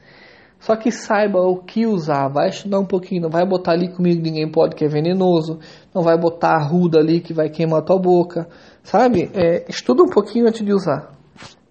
Só 0.65 0.75
que 0.75 0.89
saiba 0.89 1.39
o 1.39 1.57
que 1.57 1.85
usar, 1.85 2.27
vai 2.27 2.49
estudar 2.49 2.79
um 2.79 2.87
pouquinho, 2.87 3.21
não 3.21 3.29
vai 3.29 3.45
botar 3.45 3.73
ali 3.73 3.87
comigo 3.87 4.19
ninguém 4.19 4.49
pode 4.49 4.75
que 4.75 4.83
é 4.83 4.87
venenoso, 4.87 5.59
não 5.93 6.01
vai 6.01 6.17
botar 6.17 6.55
a 6.55 6.63
ruda 6.63 6.97
ali 6.97 7.21
que 7.21 7.35
vai 7.35 7.51
queimar 7.51 7.83
tua 7.83 7.99
boca, 7.99 8.49
sabe? 8.81 9.29
É, 9.35 9.63
estuda 9.69 10.01
um 10.01 10.09
pouquinho 10.09 10.47
antes 10.47 10.65
de 10.65 10.73
usar. 10.73 11.11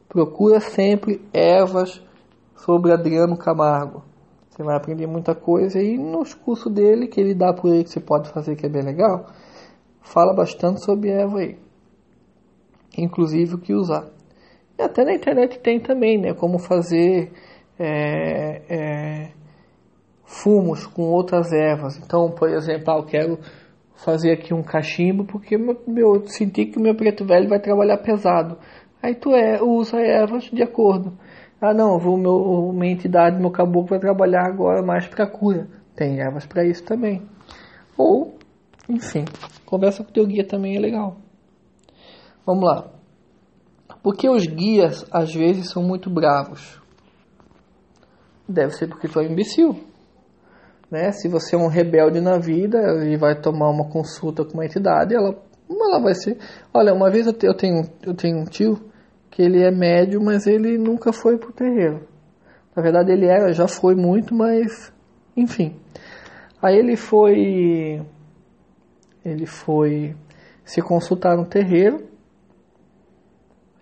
Procura 0.08 0.60
sempre 0.60 1.20
ervas 1.32 2.00
sobre 2.54 2.92
Adriano 2.92 3.36
Camargo. 3.36 4.04
Você 4.48 4.62
vai 4.62 4.76
aprender 4.76 5.08
muita 5.08 5.34
coisa 5.34 5.82
e 5.82 5.98
nos 5.98 6.32
cursos 6.32 6.72
dele, 6.72 7.08
que 7.08 7.20
ele 7.20 7.34
dá 7.34 7.52
por 7.52 7.72
aí 7.72 7.82
que 7.82 7.90
você 7.90 7.98
pode 7.98 8.28
fazer, 8.28 8.54
que 8.54 8.64
é 8.64 8.68
bem 8.68 8.84
legal, 8.84 9.26
fala 10.02 10.32
bastante 10.32 10.84
sobre 10.84 11.10
erva 11.10 11.40
aí. 11.40 11.58
Inclusive 12.96 13.56
o 13.56 13.58
que 13.58 13.74
usar. 13.74 14.06
E 14.78 14.82
até 14.82 15.04
na 15.04 15.14
internet 15.14 15.58
tem 15.58 15.80
também, 15.80 16.16
né? 16.16 16.32
Como 16.32 16.60
fazer 16.60 17.32
é, 17.78 18.62
é, 18.68 19.30
fumos 20.24 20.86
com 20.86 21.02
outras 21.02 21.52
ervas. 21.52 21.98
Então, 21.98 22.30
por 22.30 22.48
exemplo, 22.48 22.92
ah, 22.92 22.98
eu 22.98 23.04
quero 23.04 23.38
fazer 23.94 24.32
aqui 24.32 24.52
um 24.52 24.62
cachimbo 24.62 25.24
porque 25.24 25.56
meu, 25.56 25.80
meu 25.86 26.26
senti 26.26 26.66
que 26.66 26.78
o 26.78 26.82
meu 26.82 26.94
preto 26.94 27.24
velho 27.24 27.48
vai 27.48 27.60
trabalhar 27.60 27.98
pesado. 27.98 28.58
Aí 29.02 29.14
tu 29.14 29.30
é, 29.34 29.62
usa 29.62 30.00
ervas 30.00 30.44
de 30.44 30.62
acordo. 30.62 31.16
Ah, 31.60 31.72
não, 31.72 31.98
vou 31.98 32.18
meu, 32.18 32.72
minha 32.72 32.92
entidade, 32.92 33.40
meu 33.40 33.50
caboclo 33.50 33.90
vai 33.90 33.98
trabalhar 33.98 34.46
agora 34.46 34.82
mais 34.82 35.06
para 35.06 35.26
cura. 35.26 35.68
Tem 35.94 36.20
ervas 36.20 36.46
para 36.46 36.64
isso 36.64 36.84
também. 36.84 37.22
Ou, 37.96 38.36
enfim, 38.88 39.24
conversa 39.64 40.02
com 40.02 40.12
teu 40.12 40.26
guia 40.26 40.46
também 40.46 40.76
é 40.76 40.80
legal. 40.80 41.16
Vamos 42.44 42.64
lá. 42.64 42.90
Porque 44.02 44.28
os 44.28 44.46
guias 44.46 45.06
às 45.10 45.32
vezes 45.32 45.70
são 45.70 45.82
muito 45.82 46.10
bravos. 46.10 46.83
Deve 48.48 48.72
ser 48.74 48.88
porque 48.88 49.08
tu 49.08 49.20
é 49.20 49.24
imbecil. 49.24 49.76
Né? 50.90 51.10
Se 51.12 51.28
você 51.28 51.56
é 51.56 51.58
um 51.58 51.66
rebelde 51.66 52.20
na 52.20 52.38
vida 52.38 52.78
e 53.04 53.16
vai 53.16 53.40
tomar 53.40 53.70
uma 53.70 53.88
consulta 53.88 54.44
com 54.44 54.54
uma 54.54 54.64
entidade, 54.64 55.14
ela, 55.14 55.34
ela 55.70 56.00
vai 56.00 56.14
ser. 56.14 56.38
Olha, 56.72 56.92
uma 56.92 57.10
vez 57.10 57.26
eu 57.26 57.32
tenho, 57.32 57.82
eu 58.02 58.14
tenho 58.14 58.38
um 58.38 58.44
tio 58.44 58.78
que 59.30 59.42
ele 59.42 59.62
é 59.62 59.70
médio, 59.70 60.22
mas 60.22 60.46
ele 60.46 60.78
nunca 60.78 61.12
foi 61.12 61.38
pro 61.38 61.52
terreiro. 61.52 62.06
Na 62.76 62.82
verdade, 62.82 63.12
ele 63.12 63.26
era, 63.26 63.52
já 63.52 63.66
foi 63.66 63.94
muito, 63.94 64.34
mas 64.34 64.92
enfim. 65.36 65.76
Aí 66.62 66.76
ele 66.76 66.96
foi. 66.96 68.02
Ele 69.24 69.46
foi 69.46 70.14
se 70.64 70.80
consultar 70.82 71.36
no 71.36 71.46
terreiro 71.46 72.13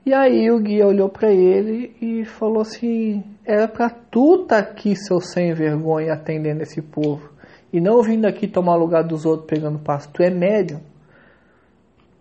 e 0.05 0.13
aí 0.13 0.51
o 0.51 0.59
guia 0.59 0.87
olhou 0.87 1.09
para 1.09 1.33
ele 1.33 1.95
e 2.01 2.25
falou 2.25 2.63
assim: 2.63 3.23
era 3.45 3.69
para 3.69 3.89
tu 3.89 4.45
tá 4.47 4.59
aqui, 4.59 4.97
seu 4.97 5.21
sem 5.21 5.55
vergonha, 5.55 6.13
atendendo 6.13 6.63
esse 6.63 6.83
povo, 6.83 7.31
e 7.73 7.81
não 7.81 8.03
vindo 8.03 8.27
aqui 8.27 8.49
tomar 8.49 8.75
lugar 8.75 9.03
dos 9.03 9.25
outros 9.25 9.47
pegando 9.49 9.79
passo. 9.79 10.13
Tu 10.13 10.23
é 10.23 10.31
médium. 10.31 10.81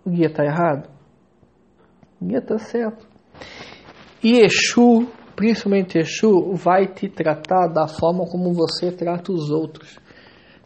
O 0.06 0.10
guia 0.10 0.30
tá 0.32 0.44
errado? 0.44 0.90
O 2.20 2.26
guia 2.26 2.42
tá 2.42 2.58
certo. 2.60 3.08
E 4.24 4.40
Exu, 4.40 5.08
principalmente 5.36 5.98
Exu, 5.98 6.54
vai 6.54 6.86
te 6.86 7.10
tratar 7.10 7.68
da 7.68 7.88
forma 7.88 8.26
como 8.26 8.54
você 8.54 8.92
trata 8.92 9.32
os 9.32 9.50
outros. 9.50 10.00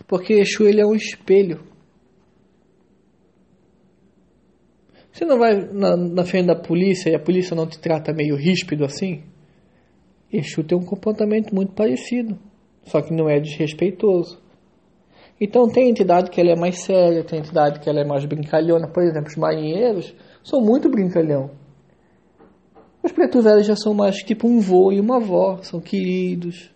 Porque 0.06 0.34
Exu 0.34 0.64
ele 0.64 0.82
é 0.82 0.86
um 0.86 0.96
espelho. 0.96 1.75
Você 5.16 5.24
não 5.24 5.40
vai 5.40 5.56
na, 5.72 5.96
na 5.96 6.26
frente 6.26 6.48
da 6.48 6.58
polícia 6.58 7.10
e 7.10 7.16
a 7.16 7.20
polícia 7.20 7.56
não 7.56 7.66
te 7.66 7.80
trata 7.80 8.12
meio 8.12 8.36
ríspido 8.36 8.84
assim? 8.84 9.24
Exu 10.32 10.62
tem 10.62 10.78
um 10.78 10.84
comportamento 10.84 11.56
muito 11.56 11.72
parecido, 11.72 12.38
só 12.84 13.02
que 13.02 13.14
não 13.14 13.30
é 13.30 13.40
desrespeitoso. 13.40 14.38
Então 15.40 15.70
tem 15.70 15.90
entidade 15.90 16.30
que 16.30 16.42
ela 16.42 16.52
é 16.52 16.56
mais 16.60 16.82
séria, 16.82 17.24
tem 17.24 17.40
entidade 17.40 17.80
que 17.80 17.90
ela 17.90 18.02
é 18.02 18.06
mais 18.06 18.26
brincalhona. 18.26 18.90
Por 18.90 19.04
exemplo, 19.04 19.30
os 19.30 19.38
marinheiros 19.38 20.14
são 20.44 20.60
muito 20.60 20.90
brincalhão. 20.90 21.50
Os 23.02 23.14
pretos 23.14 23.46
velhos 23.46 23.68
já 23.68 23.76
são 23.78 23.94
mais 23.94 24.18
tipo 24.18 24.50
um 24.50 24.60
vô 24.60 24.92
e 24.92 25.00
uma 25.00 25.16
avó, 25.16 25.60
são 25.62 25.80
queridos. 25.80 26.70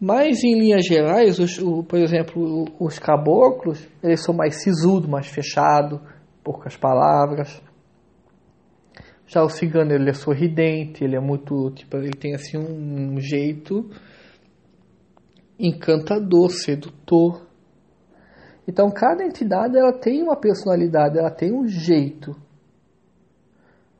Mas 0.00 0.42
em 0.42 0.58
linhas 0.58 0.86
gerais, 0.86 1.38
os, 1.38 1.58
o, 1.58 1.84
por 1.84 1.98
exemplo, 1.98 2.64
os 2.80 2.98
caboclos, 2.98 3.86
eles 4.02 4.24
são 4.24 4.34
mais 4.34 4.62
sisudos, 4.62 5.10
mais 5.10 5.26
fechados, 5.26 6.00
poucas 6.42 6.76
palavras. 6.76 7.62
Já 9.26 9.42
o 9.42 9.48
cigano 9.48 9.92
ele 9.92 10.10
é 10.10 10.12
sorridente, 10.12 11.02
ele 11.02 11.16
é 11.16 11.20
muito, 11.20 11.70
tipo, 11.70 11.96
ele 11.96 12.10
tem 12.10 12.34
assim 12.34 12.58
um, 12.58 13.18
jeito 13.18 13.88
encantador, 15.58 16.50
sedutor. 16.50 17.46
Então 18.68 18.90
cada 18.90 19.24
entidade 19.24 19.78
ela 19.78 19.92
tem 19.92 20.22
uma 20.22 20.36
personalidade, 20.36 21.18
ela 21.18 21.30
tem 21.30 21.52
um 21.52 21.66
jeito. 21.66 22.36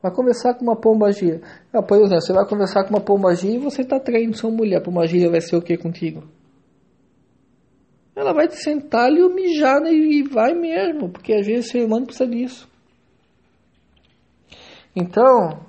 Vai 0.01 0.13
conversar 0.13 0.55
com 0.55 0.63
uma 0.63 0.75
pombagira. 0.75 1.41
Ah, 1.71 1.81
por 1.81 1.95
exemplo, 1.95 2.21
você 2.21 2.33
vai 2.33 2.45
conversar 2.45 2.83
com 2.83 2.89
uma 2.89 3.01
pombagira 3.01 3.53
e 3.53 3.57
você 3.57 3.83
está 3.83 3.99
traindo 3.99 4.37
sua 4.37 4.51
mulher. 4.51 4.79
A 4.79 4.81
pombagira 4.81 5.31
vai 5.31 5.39
ser 5.39 5.55
o 5.55 5.61
que 5.61 5.77
contigo? 5.77 6.23
Ela 8.15 8.33
vai 8.33 8.49
sentar 8.49 9.05
ali 9.05 9.21
mijar 9.29 9.81
né, 9.81 9.91
e 9.91 10.23
vai 10.23 10.53
mesmo, 10.53 11.09
porque 11.09 11.33
às 11.33 11.45
vezes 11.45 11.67
o 11.67 11.71
ser 11.71 11.85
humano 11.85 12.05
precisa 12.05 12.29
disso. 12.29 12.69
Então, 14.95 15.65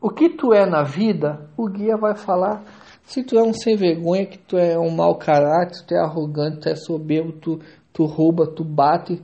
o 0.00 0.10
que 0.10 0.28
tu 0.28 0.52
é 0.52 0.66
na 0.66 0.82
vida, 0.82 1.48
o 1.56 1.68
guia 1.68 1.96
vai 1.96 2.14
falar. 2.14 2.62
Se 3.04 3.24
tu 3.24 3.38
é 3.38 3.42
um 3.42 3.54
sem 3.54 3.74
vergonha, 3.74 4.26
que 4.26 4.38
tu 4.38 4.58
é 4.58 4.78
um 4.78 4.90
mau 4.90 5.16
caráter, 5.16 5.82
tu 5.86 5.94
é 5.94 5.98
arrogante, 5.98 6.60
tu 6.60 6.68
é 6.68 6.76
soberbo, 6.76 7.32
tu, 7.32 7.58
tu 7.92 8.04
rouba, 8.04 8.46
tu 8.46 8.62
bate, 8.62 9.22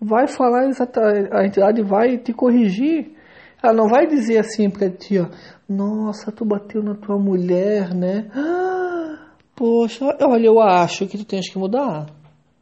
vai 0.00 0.26
falar 0.26 0.66
exatamente, 0.66 1.32
a 1.32 1.46
entidade 1.46 1.82
vai 1.82 2.18
te 2.18 2.32
corrigir. 2.32 3.14
Ela 3.62 3.72
não 3.72 3.88
vai 3.88 4.06
dizer 4.06 4.38
assim 4.38 4.68
para 4.68 4.90
ti, 4.90 5.18
ó, 5.18 5.26
nossa, 5.68 6.30
tu 6.30 6.44
bateu 6.44 6.82
na 6.82 6.94
tua 6.94 7.16
mulher, 7.18 7.94
né? 7.94 8.28
Ah, 8.34 8.83
Poxa, 9.56 10.04
olha, 10.20 10.46
eu 10.46 10.60
acho 10.60 11.06
que 11.06 11.16
tu 11.16 11.24
tens 11.24 11.48
que 11.48 11.58
mudar. 11.58 12.06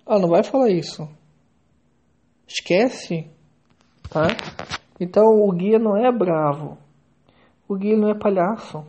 Ela 0.07 0.21
não 0.21 0.29
vai 0.29 0.43
falar 0.43 0.71
isso. 0.71 1.09
Esquece. 2.47 3.31
Tá? 4.11 4.27
Então 5.01 5.25
o 5.25 5.51
guia 5.53 5.79
não 5.79 5.97
é 5.97 6.13
bravo. 6.13 6.77
O 7.67 7.77
guia 7.77 7.97
não 7.97 8.11
é 8.11 8.15
palhaço. 8.15 8.85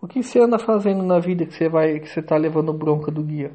O 0.00 0.06
que 0.06 0.22
você 0.22 0.38
anda 0.38 0.58
fazendo 0.58 1.02
na 1.02 1.18
vida 1.18 1.46
que 1.46 1.54
você 1.54 1.68
vai 1.68 1.98
que 1.98 2.08
você 2.08 2.22
tá 2.22 2.36
levando 2.36 2.72
bronca 2.72 3.10
do 3.10 3.22
guia? 3.22 3.52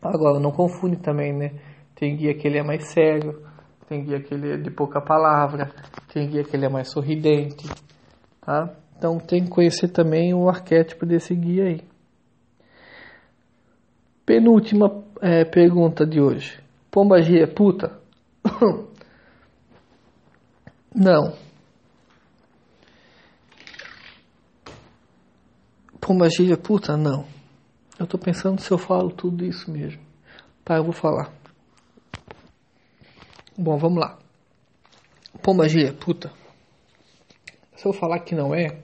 Agora, 0.00 0.38
não 0.38 0.52
confunde 0.52 0.96
também, 0.96 1.32
né? 1.32 1.50
Tem 1.94 2.16
guia 2.16 2.32
que 2.32 2.46
ele 2.46 2.58
é 2.58 2.62
mais 2.62 2.84
sério, 2.92 3.44
tem 3.88 4.04
guia 4.04 4.20
que 4.20 4.32
ele 4.32 4.52
é 4.52 4.56
de 4.56 4.70
pouca 4.70 5.00
palavra, 5.00 5.72
tem 6.12 6.28
guia 6.28 6.44
que 6.44 6.54
ele 6.54 6.66
é 6.66 6.68
mais 6.68 6.92
sorridente, 6.92 7.68
tá? 8.40 8.72
Então 8.98 9.18
tem 9.20 9.44
que 9.44 9.50
conhecer 9.50 9.88
também 9.88 10.34
o 10.34 10.48
arquétipo 10.48 11.06
desse 11.06 11.32
guia 11.32 11.66
aí. 11.66 11.80
Penúltima 14.26 15.04
é, 15.22 15.44
pergunta 15.44 16.04
de 16.04 16.20
hoje. 16.20 16.60
Pombagia 16.90 17.44
é 17.44 17.46
puta? 17.46 17.96
Não. 20.92 21.32
Pombagia 26.00 26.54
é 26.54 26.56
puta? 26.56 26.96
Não. 26.96 27.24
Eu 28.00 28.06
tô 28.06 28.18
pensando 28.18 28.60
se 28.60 28.70
eu 28.72 28.78
falo 28.78 29.10
tudo 29.10 29.44
isso 29.44 29.70
mesmo. 29.70 30.02
Tá, 30.64 30.76
eu 30.76 30.82
vou 30.82 30.92
falar. 30.92 31.32
Bom, 33.56 33.76
vamos 33.78 34.00
lá. 34.00 34.18
Pombagia, 35.40 35.92
puta. 35.92 36.32
Se 37.78 37.86
eu 37.86 37.92
falar 37.92 38.18
que 38.18 38.34
não 38.34 38.52
é, 38.52 38.76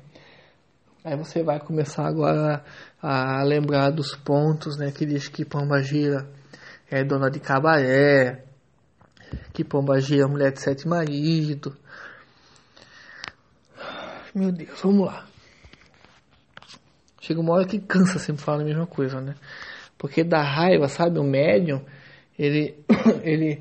aí 1.04 1.16
você 1.16 1.42
vai 1.42 1.58
começar 1.58 2.06
agora 2.06 2.64
a, 3.02 3.42
lembrar 3.42 3.90
dos 3.90 4.14
pontos, 4.14 4.78
né? 4.78 4.92
Que 4.92 5.04
diz 5.04 5.26
que 5.26 5.44
Pombagira 5.44 6.30
é 6.88 7.02
dona 7.02 7.28
de 7.28 7.40
cabaré, 7.40 8.44
que 9.52 9.64
Pombagira 9.64 10.22
é 10.22 10.28
mulher 10.28 10.52
de 10.52 10.60
sete 10.60 10.86
maridos. 10.86 11.74
Meu 14.32 14.52
Deus, 14.52 14.80
vamos 14.80 15.06
lá. 15.06 15.26
Chega 17.20 17.40
uma 17.40 17.54
hora 17.54 17.66
que 17.66 17.80
cansa 17.80 18.20
sempre 18.20 18.44
falar 18.44 18.62
a 18.62 18.64
mesma 18.64 18.86
coisa, 18.86 19.20
né? 19.20 19.34
Porque 19.98 20.22
dá 20.22 20.40
raiva, 20.40 20.86
sabe? 20.86 21.18
O 21.18 21.24
médium, 21.24 21.84
ele, 22.38 22.78
ele, 23.24 23.60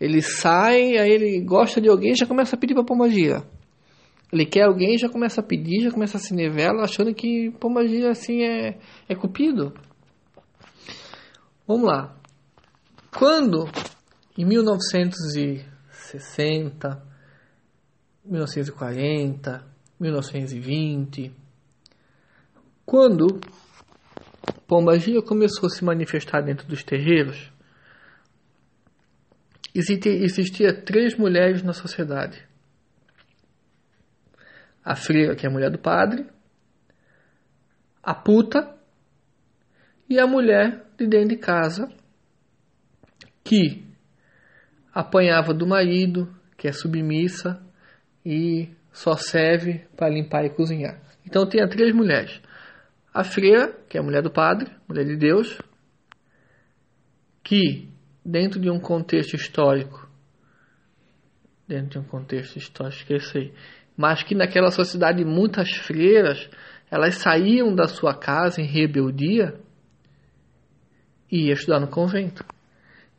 ele 0.00 0.22
sai, 0.22 0.96
aí 0.96 1.10
ele 1.10 1.44
gosta 1.44 1.82
de 1.82 1.90
alguém 1.90 2.12
e 2.12 2.16
já 2.16 2.26
começa 2.26 2.56
a 2.56 2.58
pedir 2.58 2.72
pra 2.72 2.82
pombagira. 2.82 3.44
Ele 4.32 4.46
quer 4.46 4.62
alguém 4.64 4.96
já 4.96 5.08
começa 5.08 5.40
a 5.40 5.44
pedir, 5.44 5.82
já 5.82 5.90
começa 5.90 6.16
a 6.16 6.20
se 6.20 6.32
nivela, 6.34 6.84
achando 6.84 7.12
que 7.14 7.50
pombagira 7.58 8.10
assim 8.10 8.42
é, 8.42 8.78
é 9.08 9.14
cupido. 9.14 9.74
Vamos 11.66 11.86
lá. 11.86 12.16
Quando, 13.16 13.68
em 14.38 14.44
1960, 14.44 17.02
1940, 18.24 19.66
1920, 19.98 21.34
quando 22.86 23.40
Pombagira 24.70 25.20
começou 25.20 25.66
a 25.66 25.70
se 25.70 25.84
manifestar 25.84 26.42
dentro 26.42 26.64
dos 26.68 26.84
terreiros, 26.84 27.50
existia, 29.74 30.12
existia 30.12 30.72
três 30.72 31.16
mulheres 31.16 31.60
na 31.60 31.72
sociedade. 31.72 32.40
A 34.84 34.96
freira, 34.96 35.34
que 35.36 35.46
é 35.46 35.48
a 35.48 35.52
mulher 35.52 35.70
do 35.70 35.78
padre, 35.78 36.26
a 38.02 38.14
puta 38.14 38.74
e 40.08 40.18
a 40.18 40.26
mulher 40.26 40.86
de 40.96 41.06
dentro 41.06 41.28
de 41.28 41.36
casa, 41.36 41.88
que 43.44 43.84
apanhava 44.92 45.54
do 45.54 45.66
marido, 45.66 46.34
que 46.56 46.68
é 46.68 46.72
submissa 46.72 47.62
e 48.24 48.68
só 48.92 49.16
serve 49.16 49.86
para 49.96 50.08
limpar 50.08 50.44
e 50.44 50.50
cozinhar. 50.50 51.00
Então 51.24 51.48
tinha 51.48 51.68
três 51.68 51.94
mulheres. 51.94 52.40
A 53.12 53.24
freira, 53.24 53.72
que 53.88 53.96
é 53.96 54.00
a 54.00 54.02
mulher 54.02 54.22
do 54.22 54.30
padre, 54.30 54.70
mulher 54.88 55.04
de 55.04 55.16
Deus, 55.16 55.60
que 57.42 57.88
dentro 58.24 58.60
de 58.60 58.70
um 58.70 58.78
contexto 58.78 59.34
histórico, 59.34 60.08
dentro 61.66 61.90
de 61.90 61.98
um 61.98 62.04
contexto 62.04 62.56
histórico, 62.56 62.98
esqueci, 62.98 63.52
mas 64.00 64.22
que 64.22 64.34
naquela 64.34 64.70
sociedade 64.70 65.22
muitas 65.26 65.72
freiras, 65.72 66.48
elas 66.90 67.16
saíam 67.16 67.74
da 67.74 67.86
sua 67.86 68.14
casa 68.14 68.58
em 68.58 68.64
rebeldia 68.64 69.60
e 71.30 71.48
iam 71.48 71.52
estudar 71.52 71.80
no 71.80 71.86
convento. 71.86 72.42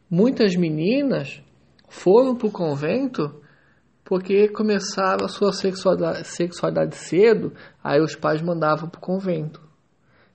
Muitas 0.10 0.56
meninas 0.56 1.40
foram 1.88 2.36
para 2.36 2.48
o 2.48 2.52
convento 2.52 3.40
porque 4.04 4.48
começaram 4.48 5.24
a 5.24 5.28
sua 5.28 5.54
sexualidade, 5.54 6.26
sexualidade 6.26 6.96
cedo, 6.96 7.54
aí 7.84 8.02
os 8.02 8.16
pais 8.16 8.42
mandavam 8.42 8.90
para 8.90 8.98
o 8.98 9.02
convento. 9.02 9.62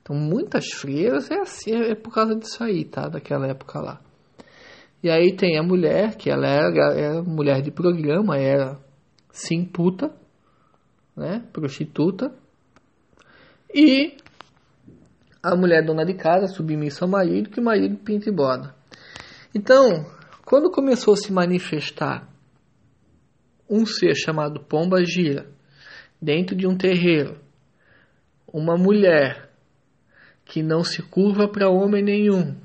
Então, 0.00 0.14
muitas 0.14 0.66
freiras 0.68 1.28
é 1.28 1.40
assim, 1.40 1.72
é 1.74 1.96
por 1.96 2.14
causa 2.14 2.36
disso 2.36 2.62
aí, 2.62 2.84
tá? 2.84 3.08
Daquela 3.08 3.48
época 3.48 3.80
lá. 3.80 4.00
E 5.02 5.10
aí 5.10 5.34
tem 5.34 5.58
a 5.58 5.62
mulher, 5.64 6.14
que 6.14 6.30
ela 6.30 6.46
era, 6.46 6.94
era 6.94 7.22
mulher 7.24 7.60
de 7.62 7.72
programa, 7.72 8.38
era 8.38 8.78
sim 9.32 9.64
puta, 9.64 10.14
né? 11.16 11.42
Prostituta. 11.52 12.32
E 13.72 14.16
a 15.42 15.54
mulher 15.56 15.84
dona 15.84 16.04
de 16.04 16.14
casa, 16.14 16.48
submissa 16.48 17.04
ao 17.04 17.10
marido, 17.10 17.50
que 17.50 17.60
o 17.60 17.64
marido 17.64 17.96
pinta 17.96 18.28
e 18.28 18.32
borda. 18.32 18.74
Então, 19.54 20.04
quando 20.44 20.70
começou 20.70 21.14
a 21.14 21.16
se 21.16 21.32
manifestar 21.32 22.28
um 23.68 23.84
ser 23.86 24.14
chamado 24.14 24.60
Pomba 24.60 25.04
Gira 25.04 25.46
dentro 26.20 26.54
de 26.56 26.66
um 26.66 26.76
terreiro, 26.76 27.38
uma 28.52 28.76
mulher 28.76 29.50
que 30.44 30.62
não 30.62 30.84
se 30.84 31.02
curva 31.02 31.48
para 31.48 31.68
homem 31.68 32.02
nenhum, 32.02 32.56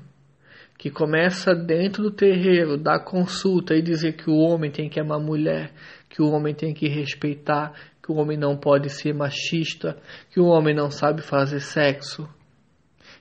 que 0.78 0.90
começa 0.90 1.54
dentro 1.54 2.02
do 2.02 2.10
terreiro, 2.10 2.76
dar 2.76 3.04
consulta 3.04 3.74
e 3.74 3.82
dizer 3.82 4.14
que 4.14 4.30
o 4.30 4.36
homem 4.36 4.70
tem 4.70 4.88
que 4.88 4.98
amar 4.98 5.18
a 5.18 5.22
mulher, 5.22 5.72
que 6.08 6.22
o 6.22 6.28
homem 6.30 6.54
tem 6.54 6.72
que 6.74 6.88
respeitar, 6.88 7.72
que 8.02 8.10
o 8.10 8.16
homem 8.16 8.36
não 8.36 8.56
pode 8.56 8.90
ser 8.90 9.14
machista, 9.14 9.96
que 10.30 10.40
o 10.40 10.46
homem 10.46 10.74
não 10.74 10.90
sabe 10.90 11.22
fazer 11.22 11.60
sexo. 11.60 12.28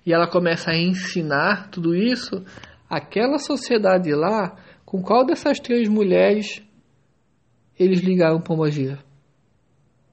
E 0.06 0.12
ela 0.12 0.28
começa 0.28 0.72
a 0.72 0.78
ensinar 0.78 1.70
tudo 1.70 1.96
isso 1.96 2.44
aquela 2.90 3.38
sociedade 3.38 4.14
lá, 4.14 4.58
com 4.84 5.02
qual 5.02 5.26
dessas 5.26 5.60
três 5.60 5.88
mulheres 5.88 6.62
eles 7.80 8.02
ligaram 8.02 8.42
pombagira? 8.42 9.00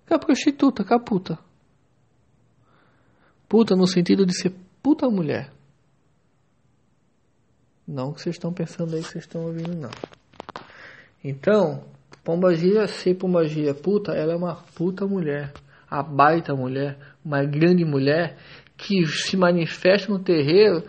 Com 0.07 0.14
a 0.14 0.18
prostituta, 0.18 0.85
a 0.88 0.98
puta. 1.00 1.38
Puta 3.48 3.74
no 3.74 3.87
sentido 3.87 4.24
de 4.24 4.33
ser 4.33 4.54
puta 4.83 5.09
mulher. 5.09 5.50
Não 7.87 8.12
que 8.12 8.20
vocês 8.20 8.37
estão 8.37 8.52
pensando 8.52 8.94
aí 8.94 9.02
que 9.02 9.09
vocês 9.09 9.24
estão 9.24 9.46
ouvindo, 9.46 9.74
não. 9.74 9.90
Então, 11.24 11.85
Pombagira, 12.29 12.87
ser 12.87 13.14
Pombagira 13.14 13.73
puta, 13.73 14.12
ela 14.12 14.35
é 14.35 14.37
uma 14.37 14.57
puta 14.75 15.07
mulher. 15.07 15.51
A 15.88 16.03
baita 16.03 16.55
mulher, 16.55 16.99
uma 17.25 17.43
grande 17.43 17.87
mulher 17.87 18.37
que 18.77 19.07
se 19.07 19.35
manifesta 19.35 20.12
no 20.12 20.23
terreiro, 20.23 20.85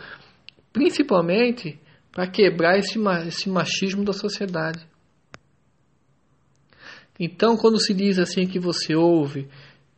principalmente 0.74 1.80
para 2.12 2.28
quebrar 2.28 2.78
esse, 2.78 3.00
esse 3.26 3.50
machismo 3.50 4.04
da 4.04 4.12
sociedade. 4.12 4.86
Então, 7.18 7.56
quando 7.56 7.80
se 7.80 7.94
diz 7.94 8.20
assim 8.20 8.46
que 8.46 8.60
você 8.60 8.94
ouve 8.94 9.48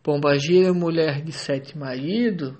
Pombagira 0.03 0.67
é 0.67 0.71
mulher 0.71 1.23
de 1.23 1.31
sete 1.31 1.75
maridos, 1.75 2.53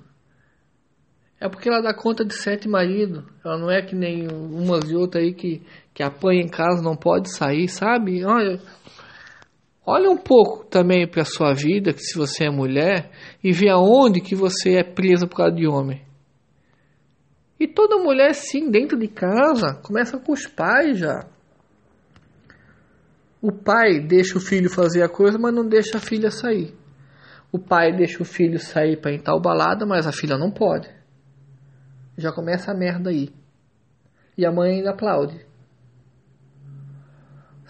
é 1.39 1.47
porque 1.47 1.69
ela 1.69 1.81
dá 1.81 1.93
conta 1.93 2.25
de 2.25 2.33
sete 2.33 2.67
maridos. 2.67 3.23
Ela 3.45 3.59
não 3.59 3.69
é 3.69 3.81
que 3.83 3.95
nem 3.95 4.27
umas 4.27 4.89
e 4.89 4.95
outras 4.95 5.23
aí 5.23 5.33
que, 5.33 5.61
que 5.93 6.03
apanha 6.03 6.41
em 6.41 6.47
casa, 6.47 6.81
não 6.81 6.95
pode 6.95 7.31
sair, 7.31 7.67
sabe? 7.67 8.23
Olha, 8.25 8.59
olha 9.85 10.09
um 10.09 10.17
pouco 10.17 10.65
também 10.65 11.07
para 11.07 11.21
a 11.21 11.25
sua 11.25 11.53
vida, 11.53 11.93
que 11.93 12.01
se 12.01 12.17
você 12.17 12.45
é 12.45 12.49
mulher, 12.49 13.11
e 13.43 13.51
vê 13.51 13.69
aonde 13.69 14.21
que 14.21 14.35
você 14.35 14.77
é 14.77 14.83
presa 14.83 15.27
por 15.27 15.37
causa 15.37 15.55
de 15.55 15.67
homem. 15.67 16.01
E 17.59 17.67
toda 17.67 17.97
mulher, 17.97 18.33
sim, 18.33 18.71
dentro 18.71 18.97
de 18.97 19.07
casa, 19.07 19.75
começa 19.83 20.17
com 20.17 20.31
os 20.31 20.47
pais 20.47 20.97
já. 20.97 21.27
O 23.41 23.51
pai 23.51 23.99
deixa 23.99 24.37
o 24.37 24.41
filho 24.41 24.69
fazer 24.69 25.03
a 25.03 25.09
coisa, 25.09 25.37
mas 25.37 25.53
não 25.53 25.67
deixa 25.67 25.97
a 25.97 26.01
filha 26.01 26.31
sair. 26.31 26.73
O 27.51 27.59
pai 27.59 27.91
deixa 27.91 28.21
o 28.21 28.25
filho 28.25 28.57
sair 28.57 28.99
para 28.99 29.11
ir 29.11 29.21
tal 29.21 29.39
balada, 29.39 29.85
mas 29.85 30.07
a 30.07 30.11
filha 30.11 30.37
não 30.37 30.49
pode. 30.49 30.89
Já 32.17 32.31
começa 32.31 32.71
a 32.71 32.75
merda 32.75 33.09
aí. 33.09 33.29
E 34.37 34.45
a 34.45 34.51
mãe 34.51 34.77
ainda 34.77 34.91
aplaude. 34.91 35.50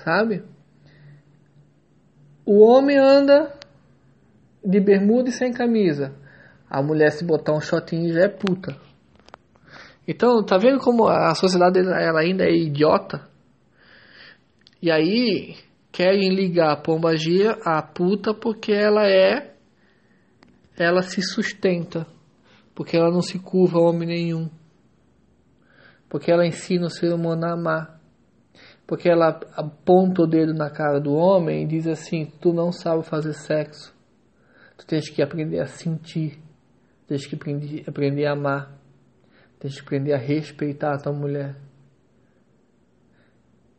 Sabe? 0.03 0.43
O 2.45 2.59
homem 2.63 2.97
anda 2.97 3.53
de 4.63 4.79
bermuda 4.79 5.29
e 5.29 5.31
sem 5.31 5.53
camisa. 5.53 6.13
A 6.69 6.81
mulher 6.81 7.11
se 7.11 7.23
botar 7.23 7.53
um 7.53 7.61
shotinho 7.61 8.13
já 8.13 8.21
é 8.21 8.27
puta. 8.27 8.75
Então, 10.07 10.43
tá 10.43 10.57
vendo 10.57 10.79
como 10.79 11.07
a 11.07 11.35
sociedade 11.35 11.79
ela 11.79 12.19
ainda 12.19 12.43
é 12.43 12.51
idiota? 12.51 13.29
E 14.81 14.89
aí 14.89 15.55
querem 15.91 16.33
ligar 16.33 16.71
a 16.71 16.81
pombagia 16.81 17.51
à 17.63 17.81
puta 17.81 18.33
porque 18.33 18.71
ela 18.71 19.05
é 19.07 19.53
ela 20.77 21.03
se 21.03 21.21
sustenta, 21.21 22.07
porque 22.73 22.97
ela 22.97 23.11
não 23.11 23.21
se 23.21 23.37
curva 23.37 23.77
a 23.77 23.83
homem 23.83 24.07
nenhum, 24.07 24.49
porque 26.09 26.31
ela 26.31 26.47
ensina 26.47 26.87
o 26.87 26.89
ser 26.89 27.13
humano 27.13 27.45
a 27.45 27.53
amar, 27.53 28.00
porque 28.91 29.07
ela 29.07 29.39
aponta 29.55 30.23
o 30.23 30.27
dedo 30.27 30.53
na 30.53 30.69
cara 30.69 30.99
do 30.99 31.13
homem 31.13 31.63
e 31.63 31.65
diz 31.65 31.87
assim: 31.87 32.25
Tu 32.41 32.51
não 32.51 32.73
sabe 32.73 33.03
fazer 33.03 33.31
sexo, 33.31 33.95
tu 34.77 34.85
tens 34.85 35.09
que 35.09 35.21
aprender 35.21 35.61
a 35.61 35.65
sentir, 35.65 36.37
tens 37.07 37.25
que 37.25 37.35
aprender, 37.35 37.85
aprender 37.87 38.25
a 38.25 38.33
amar, 38.33 38.77
tens 39.57 39.75
que 39.75 39.81
aprender 39.81 40.11
a 40.11 40.17
respeitar 40.17 40.93
a 40.93 40.97
tua 40.97 41.13
mulher. 41.13 41.55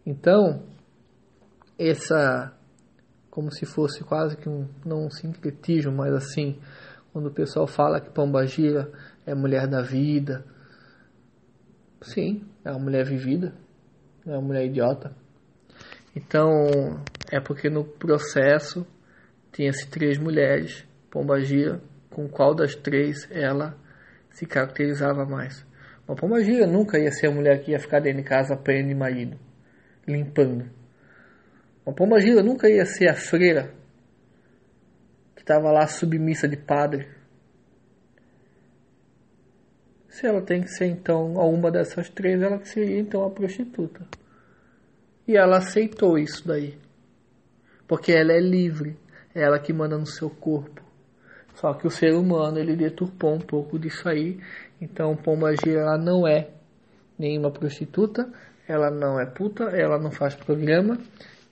Então, 0.06 0.62
essa, 1.78 2.50
como 3.30 3.52
se 3.52 3.66
fosse 3.66 4.02
quase 4.04 4.34
que 4.38 4.48
um, 4.48 4.66
não 4.82 5.04
um 5.04 5.10
sincretismo, 5.10 5.92
mas 5.92 6.14
assim, 6.14 6.58
quando 7.12 7.26
o 7.26 7.34
pessoal 7.34 7.66
fala 7.66 8.00
que 8.00 8.08
Pombagira 8.08 8.90
é 9.26 9.34
mulher 9.34 9.68
da 9.68 9.82
vida, 9.82 10.42
sim, 12.00 12.46
é 12.64 12.70
uma 12.70 12.80
mulher 12.80 13.04
vivida, 13.04 13.52
é 14.26 14.30
uma 14.30 14.40
mulher 14.40 14.66
idiota. 14.66 15.14
Então, 16.14 17.02
é 17.30 17.40
porque 17.40 17.68
no 17.70 17.84
processo 17.84 18.86
tinha-se 19.52 19.88
três 19.88 20.18
mulheres, 20.18 20.86
Pombagira, 21.10 21.80
com 22.10 22.28
qual 22.28 22.54
das 22.54 22.74
três 22.74 23.28
ela 23.30 23.76
se 24.30 24.46
caracterizava 24.46 25.24
mais. 25.24 25.66
Mas 26.06 26.18
Pombagira 26.18 26.66
nunca 26.66 26.98
ia 26.98 27.10
ser 27.10 27.28
a 27.28 27.30
mulher 27.30 27.62
que 27.62 27.70
ia 27.72 27.78
ficar 27.78 28.00
dentro 28.00 28.22
de 28.22 28.28
casa 28.28 28.56
prende 28.56 28.94
marido, 28.94 29.38
limpando. 30.06 30.70
Uma 31.84 31.94
pombagira 31.94 32.42
nunca 32.44 32.68
ia 32.68 32.84
ser 32.86 33.08
a 33.08 33.14
freira 33.14 33.74
que 35.34 35.42
estava 35.42 35.72
lá 35.72 35.86
submissa 35.88 36.46
de 36.46 36.56
padre. 36.56 37.08
Se 40.12 40.26
ela 40.26 40.42
tem 40.42 40.60
que 40.60 40.68
ser 40.68 40.88
então 40.88 41.32
uma 41.36 41.70
dessas 41.70 42.10
três, 42.10 42.42
ela 42.42 42.58
que 42.58 42.68
seria 42.68 43.00
então 43.00 43.24
a 43.24 43.30
prostituta. 43.30 44.06
E 45.26 45.38
ela 45.38 45.56
aceitou 45.56 46.18
isso 46.18 46.46
daí. 46.46 46.78
Porque 47.88 48.12
ela 48.12 48.30
é 48.30 48.38
livre, 48.38 48.94
é 49.34 49.40
ela 49.40 49.58
que 49.58 49.72
manda 49.72 49.96
no 49.96 50.04
seu 50.04 50.28
corpo. 50.28 50.82
Só 51.54 51.72
que 51.72 51.86
o 51.86 51.90
ser 51.90 52.12
humano 52.12 52.58
ele 52.58 52.76
deturpou 52.76 53.34
um 53.34 53.40
pouco 53.40 53.78
disso 53.78 54.06
aí. 54.06 54.38
Então 54.78 55.16
pombagira 55.16 55.80
ela 55.80 55.96
não 55.96 56.28
é 56.28 56.50
nenhuma 57.18 57.50
prostituta, 57.50 58.30
ela 58.68 58.90
não 58.90 59.18
é 59.18 59.24
puta, 59.24 59.64
ela 59.64 59.98
não 59.98 60.10
faz 60.10 60.34
programa, 60.34 60.98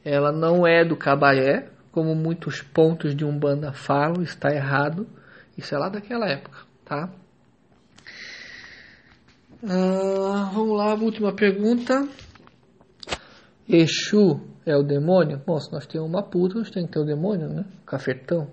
ela 0.05 0.31
não 0.33 0.67
é 0.67 0.85
do 0.85 0.99
cabaré, 0.99 1.67
como 1.91 2.15
muitos 2.15 2.61
pontos 2.61 3.17
de 3.17 3.25
Umbanda 3.25 3.73
falam, 3.73 4.23
está 4.23 4.55
errado. 4.55 5.07
Isso 5.57 5.75
é 5.75 5.79
lá 5.79 5.89
daquela 5.89 6.29
época, 6.29 6.59
tá? 6.85 7.11
Ah, 9.63 10.51
vamos 10.55 10.79
lá, 10.79 10.95
última 10.95 11.35
pergunta. 11.35 12.09
Exu 13.69 14.41
é 14.65 14.75
o 14.75 14.83
demônio? 14.83 15.43
Bom, 15.47 15.61
se 15.61 15.71
nós 15.71 15.87
temos 15.87 16.09
uma 16.09 16.23
puta, 16.23 16.59
nós 16.59 16.71
temos 16.71 16.89
que 16.89 16.95
ter 16.95 17.01
o 17.01 17.05
demônio, 17.05 17.47
né? 17.47 17.67
Cafetão. 17.85 18.51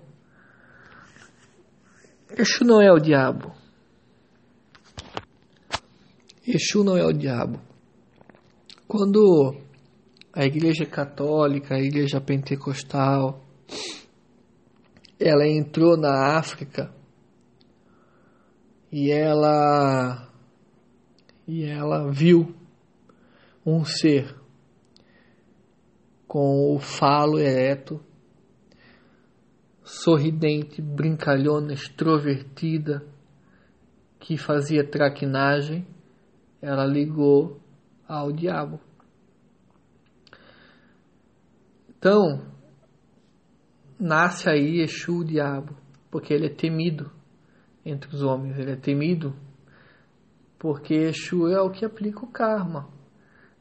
Exu 2.36 2.62
não 2.62 2.82
é 2.82 2.92
o 2.92 2.98
diabo. 2.98 3.54
Exu 6.46 6.84
não 6.84 6.96
é 6.96 7.04
o 7.06 7.12
diabo. 7.12 7.58
Quando 8.86 9.56
a 10.34 10.44
Igreja 10.44 10.84
Católica, 10.84 11.74
a 11.74 11.80
Igreja 11.80 12.20
Pentecostal, 12.20 13.42
ela 15.18 15.48
entrou 15.48 15.96
na 15.96 16.36
África 16.36 16.92
e 18.92 19.10
ela 19.10 20.27
e 21.48 21.64
ela 21.64 22.12
viu 22.12 22.54
um 23.64 23.82
ser 23.82 24.36
com 26.26 26.76
o 26.76 26.78
falo 26.78 27.38
ereto, 27.38 27.98
sorridente, 29.82 30.82
brincalhona, 30.82 31.72
extrovertida, 31.72 33.02
que 34.20 34.36
fazia 34.36 34.86
traquinagem, 34.86 35.86
ela 36.60 36.84
ligou 36.84 37.58
ao 38.06 38.30
diabo. 38.30 38.78
Então, 41.88 42.46
nasce 43.98 44.50
aí 44.50 44.82
Exu, 44.82 45.20
o 45.20 45.24
diabo, 45.24 45.74
porque 46.10 46.34
ele 46.34 46.46
é 46.46 46.54
temido 46.54 47.10
entre 47.86 48.14
os 48.14 48.22
homens, 48.22 48.58
ele 48.58 48.72
é 48.72 48.76
temido 48.76 49.34
porque 50.58 50.94
Exu 50.94 51.48
é 51.48 51.60
o 51.60 51.70
que 51.70 51.84
aplica 51.84 52.24
o 52.24 52.28
karma. 52.28 52.88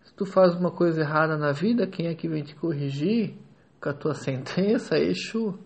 Se 0.04 0.14
tu 0.14 0.26
faz 0.26 0.56
uma 0.56 0.72
coisa 0.72 1.02
errada 1.02 1.38
na 1.38 1.52
vida, 1.52 1.86
quem 1.86 2.08
é 2.08 2.16
que 2.16 2.28
vem 2.28 2.44
te 2.44 2.56
corrigir 2.56 3.36
com 3.80 3.90
a 3.90 3.94
tua 3.94 4.14
sentença 4.16 4.96
é 4.96 5.04
Exu. 5.04 5.60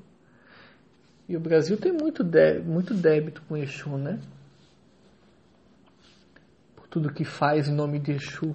E 1.29 1.37
o 1.37 1.39
Brasil 1.39 1.77
tem 1.77 1.93
muito, 1.93 2.23
débito, 2.23 2.69
muito 2.69 2.93
débito 2.93 3.41
com 3.43 3.55
Exu, 3.55 3.97
né? 3.97 4.19
Por 6.75 6.87
tudo 6.87 7.13
que 7.13 7.23
faz 7.23 7.69
em 7.69 7.73
nome 7.73 7.99
de 7.99 8.11
Exu, 8.11 8.53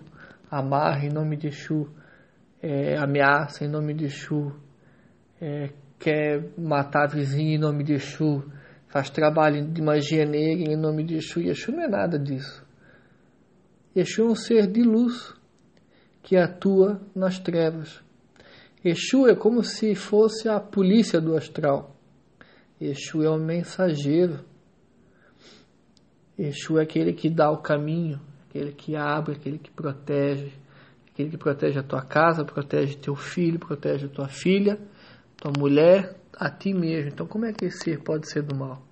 amarra 0.50 1.06
em 1.06 1.10
nome 1.10 1.36
de 1.36 1.48
Exu 1.48 1.88
é, 2.66 2.96
ameaça 2.96 3.64
em 3.64 3.68
nome 3.68 3.94
de 3.94 4.06
Exu, 4.06 4.52
é, 5.40 5.70
quer 5.98 6.50
matar 6.58 7.06
vizinho 7.06 7.54
em 7.54 7.58
nome 7.58 7.84
de 7.84 7.94
Exu, 7.94 8.44
faz 8.88 9.08
trabalho 9.08 9.64
de 9.66 9.80
magia 9.80 10.24
negra 10.24 10.72
em 10.72 10.76
nome 10.76 11.04
de 11.04 11.16
Exu, 11.16 11.40
e 11.40 11.48
Exu 11.48 11.70
não 11.70 11.84
é 11.84 11.88
nada 11.88 12.18
disso. 12.18 12.65
Exu 13.96 14.22
é 14.22 14.24
um 14.26 14.34
ser 14.34 14.66
de 14.66 14.82
luz 14.82 15.34
que 16.22 16.36
atua 16.36 17.00
nas 17.14 17.38
trevas. 17.38 18.04
Exu 18.84 19.26
é 19.26 19.34
como 19.34 19.64
se 19.64 19.94
fosse 19.94 20.48
a 20.48 20.60
polícia 20.60 21.20
do 21.20 21.34
astral. 21.34 21.96
Exu 22.78 23.22
é 23.22 23.30
um 23.30 23.42
mensageiro. 23.42 24.44
Exu 26.38 26.78
é 26.78 26.82
aquele 26.82 27.14
que 27.14 27.30
dá 27.30 27.50
o 27.50 27.62
caminho, 27.62 28.20
aquele 28.48 28.72
que 28.72 28.94
abre, 28.94 29.36
aquele 29.36 29.58
que 29.58 29.70
protege 29.70 30.52
aquele 31.16 31.30
que 31.30 31.38
protege 31.38 31.78
a 31.78 31.82
tua 31.82 32.02
casa, 32.02 32.44
protege 32.44 32.94
teu 32.98 33.16
filho, 33.16 33.58
protege 33.58 34.04
a 34.04 34.08
tua 34.08 34.28
filha, 34.28 34.78
tua 35.34 35.50
mulher, 35.58 36.14
a 36.36 36.50
ti 36.50 36.74
mesmo. 36.74 37.08
Então, 37.08 37.26
como 37.26 37.46
é 37.46 37.54
que 37.54 37.64
esse 37.64 37.78
ser 37.78 38.02
pode 38.02 38.30
ser 38.30 38.42
do 38.42 38.54
mal? 38.54 38.85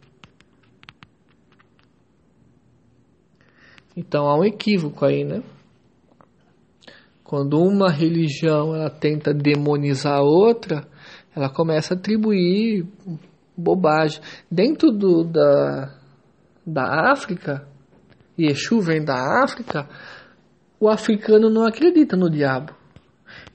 Então, 3.96 4.26
há 4.26 4.38
um 4.38 4.44
equívoco 4.44 5.04
aí, 5.04 5.24
né? 5.24 5.42
Quando 7.22 7.58
uma 7.58 7.90
religião 7.90 8.74
ela 8.74 8.90
tenta 8.90 9.32
demonizar 9.32 10.18
a 10.18 10.22
outra, 10.22 10.86
ela 11.34 11.48
começa 11.48 11.94
a 11.94 11.96
atribuir 11.96 12.86
bobagem. 13.56 14.20
Dentro 14.50 14.90
do, 14.90 15.24
da, 15.24 15.98
da 16.66 17.12
África, 17.12 17.66
Yeshu 18.38 18.80
vem 18.80 19.04
da 19.04 19.42
África, 19.42 19.88
o 20.78 20.88
africano 20.88 21.48
não 21.48 21.64
acredita 21.66 22.16
no 22.16 22.28
diabo. 22.28 22.74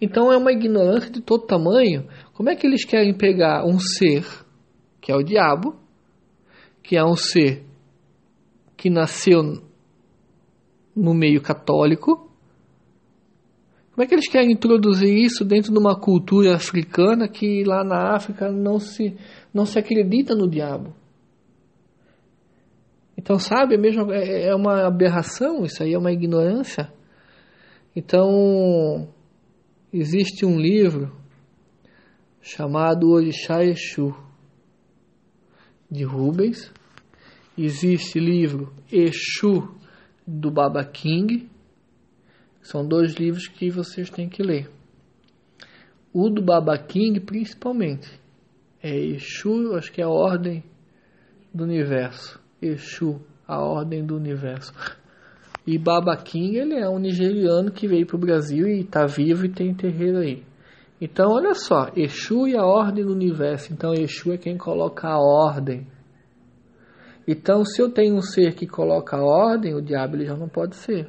Então 0.02 0.32
é 0.32 0.38
uma 0.38 0.52
ignorância 0.52 1.10
de 1.10 1.22
todo 1.22 1.46
tamanho. 1.46 2.08
Como 2.34 2.50
é 2.50 2.56
que 2.56 2.66
eles 2.66 2.86
querem 2.86 3.14
pegar 3.14 3.66
um 3.66 3.80
ser, 3.80 4.26
que 5.02 5.12
é 5.12 5.16
o 5.16 5.24
diabo, 5.24 5.76
que 6.82 6.98
é 6.98 7.04
um 7.04 7.16
ser 7.16 7.66
que 8.76 8.90
nasceu 8.90 9.62
no 11.00 11.14
meio 11.14 11.42
católico, 11.42 12.30
como 13.92 14.06
é 14.06 14.08
que 14.08 14.16
eles 14.16 14.30
querem 14.30 14.52
introduzir 14.52 15.14
isso 15.14 15.44
dentro 15.44 15.74
de 15.74 15.78
uma 15.78 16.00
cultura 16.00 16.56
africana 16.56 17.28
que 17.28 17.64
lá 17.66 17.84
na 17.84 18.16
África 18.16 18.50
não 18.50 18.80
se, 18.80 19.18
não 19.54 19.66
se 19.66 19.78
acredita 19.78 20.34
no 20.34 20.50
diabo? 20.50 20.94
Então, 23.18 23.38
sabe, 23.38 23.76
é 23.76 23.78
mesmo, 23.78 24.10
é, 24.14 24.48
é 24.48 24.56
uma 24.56 24.88
aberração, 24.88 25.66
isso 25.66 25.84
aí 25.84 25.94
é 25.94 25.98
uma 25.98 26.14
ignorância. 26.14 26.90
Então, 27.94 29.10
existe 29.92 30.46
um 30.46 30.58
livro 30.58 31.12
chamado 32.40 33.10
Orixá 33.10 33.66
Exu, 33.66 34.16
de 35.92 36.06
Rubens. 36.06 36.72
Existe 37.58 38.18
livro 38.18 38.72
Exu, 38.90 39.76
do 40.30 40.52
Baba 40.52 40.86
King. 40.86 41.50
São 42.62 42.88
dois 42.88 43.16
livros 43.16 43.48
que 43.48 43.72
vocês 43.72 44.10
têm 44.10 44.30
que 44.30 44.44
ler. 44.44 44.70
O 46.14 46.30
do 46.30 46.42
Baba 46.42 46.78
King, 46.78 47.20
principalmente, 47.20 48.08
é 48.82 48.96
Exu, 48.96 49.76
acho 49.76 49.92
que 49.92 50.02
é 50.02 50.06
a 50.06 50.10
ordem 50.10 50.64
do 51.54 51.64
universo. 51.64 52.40
Exu, 52.62 53.20
a 53.48 53.60
ordem 53.60 54.06
do 54.06 54.16
universo. 54.16 54.74
E 55.66 55.78
Baba 55.78 56.16
King, 56.18 56.58
ele 56.58 56.76
é 56.76 56.88
um 56.88 57.00
nigeriano 57.00 57.72
que 57.72 57.88
veio 57.88 58.06
para 58.06 58.16
o 58.16 58.20
Brasil 58.20 58.68
e 58.68 58.82
está 58.82 59.06
vivo 59.06 59.46
e 59.46 59.50
tem 59.50 59.74
terreiro 59.74 60.20
aí. 60.20 60.44
Então, 61.02 61.32
olha 61.32 61.54
só, 61.54 61.90
Exu 61.96 62.48
e 62.48 62.56
a 62.56 62.66
ordem 62.66 63.06
do 63.06 63.14
universo. 63.14 63.74
Então, 63.74 63.94
Exu 63.94 64.32
é 64.32 64.38
quem 64.38 64.58
coloca 64.58 65.08
a 65.08 65.18
ordem 65.18 65.88
Então, 67.32 67.64
se 67.64 67.80
eu 67.80 67.92
tenho 67.92 68.16
um 68.16 68.24
ser 68.24 68.56
que 68.56 68.66
coloca 68.66 69.16
ordem, 69.16 69.76
o 69.76 69.82
diabo 69.84 70.16
ele 70.16 70.26
já 70.26 70.36
não 70.36 70.50
pode 70.50 70.76
ser. 70.76 71.08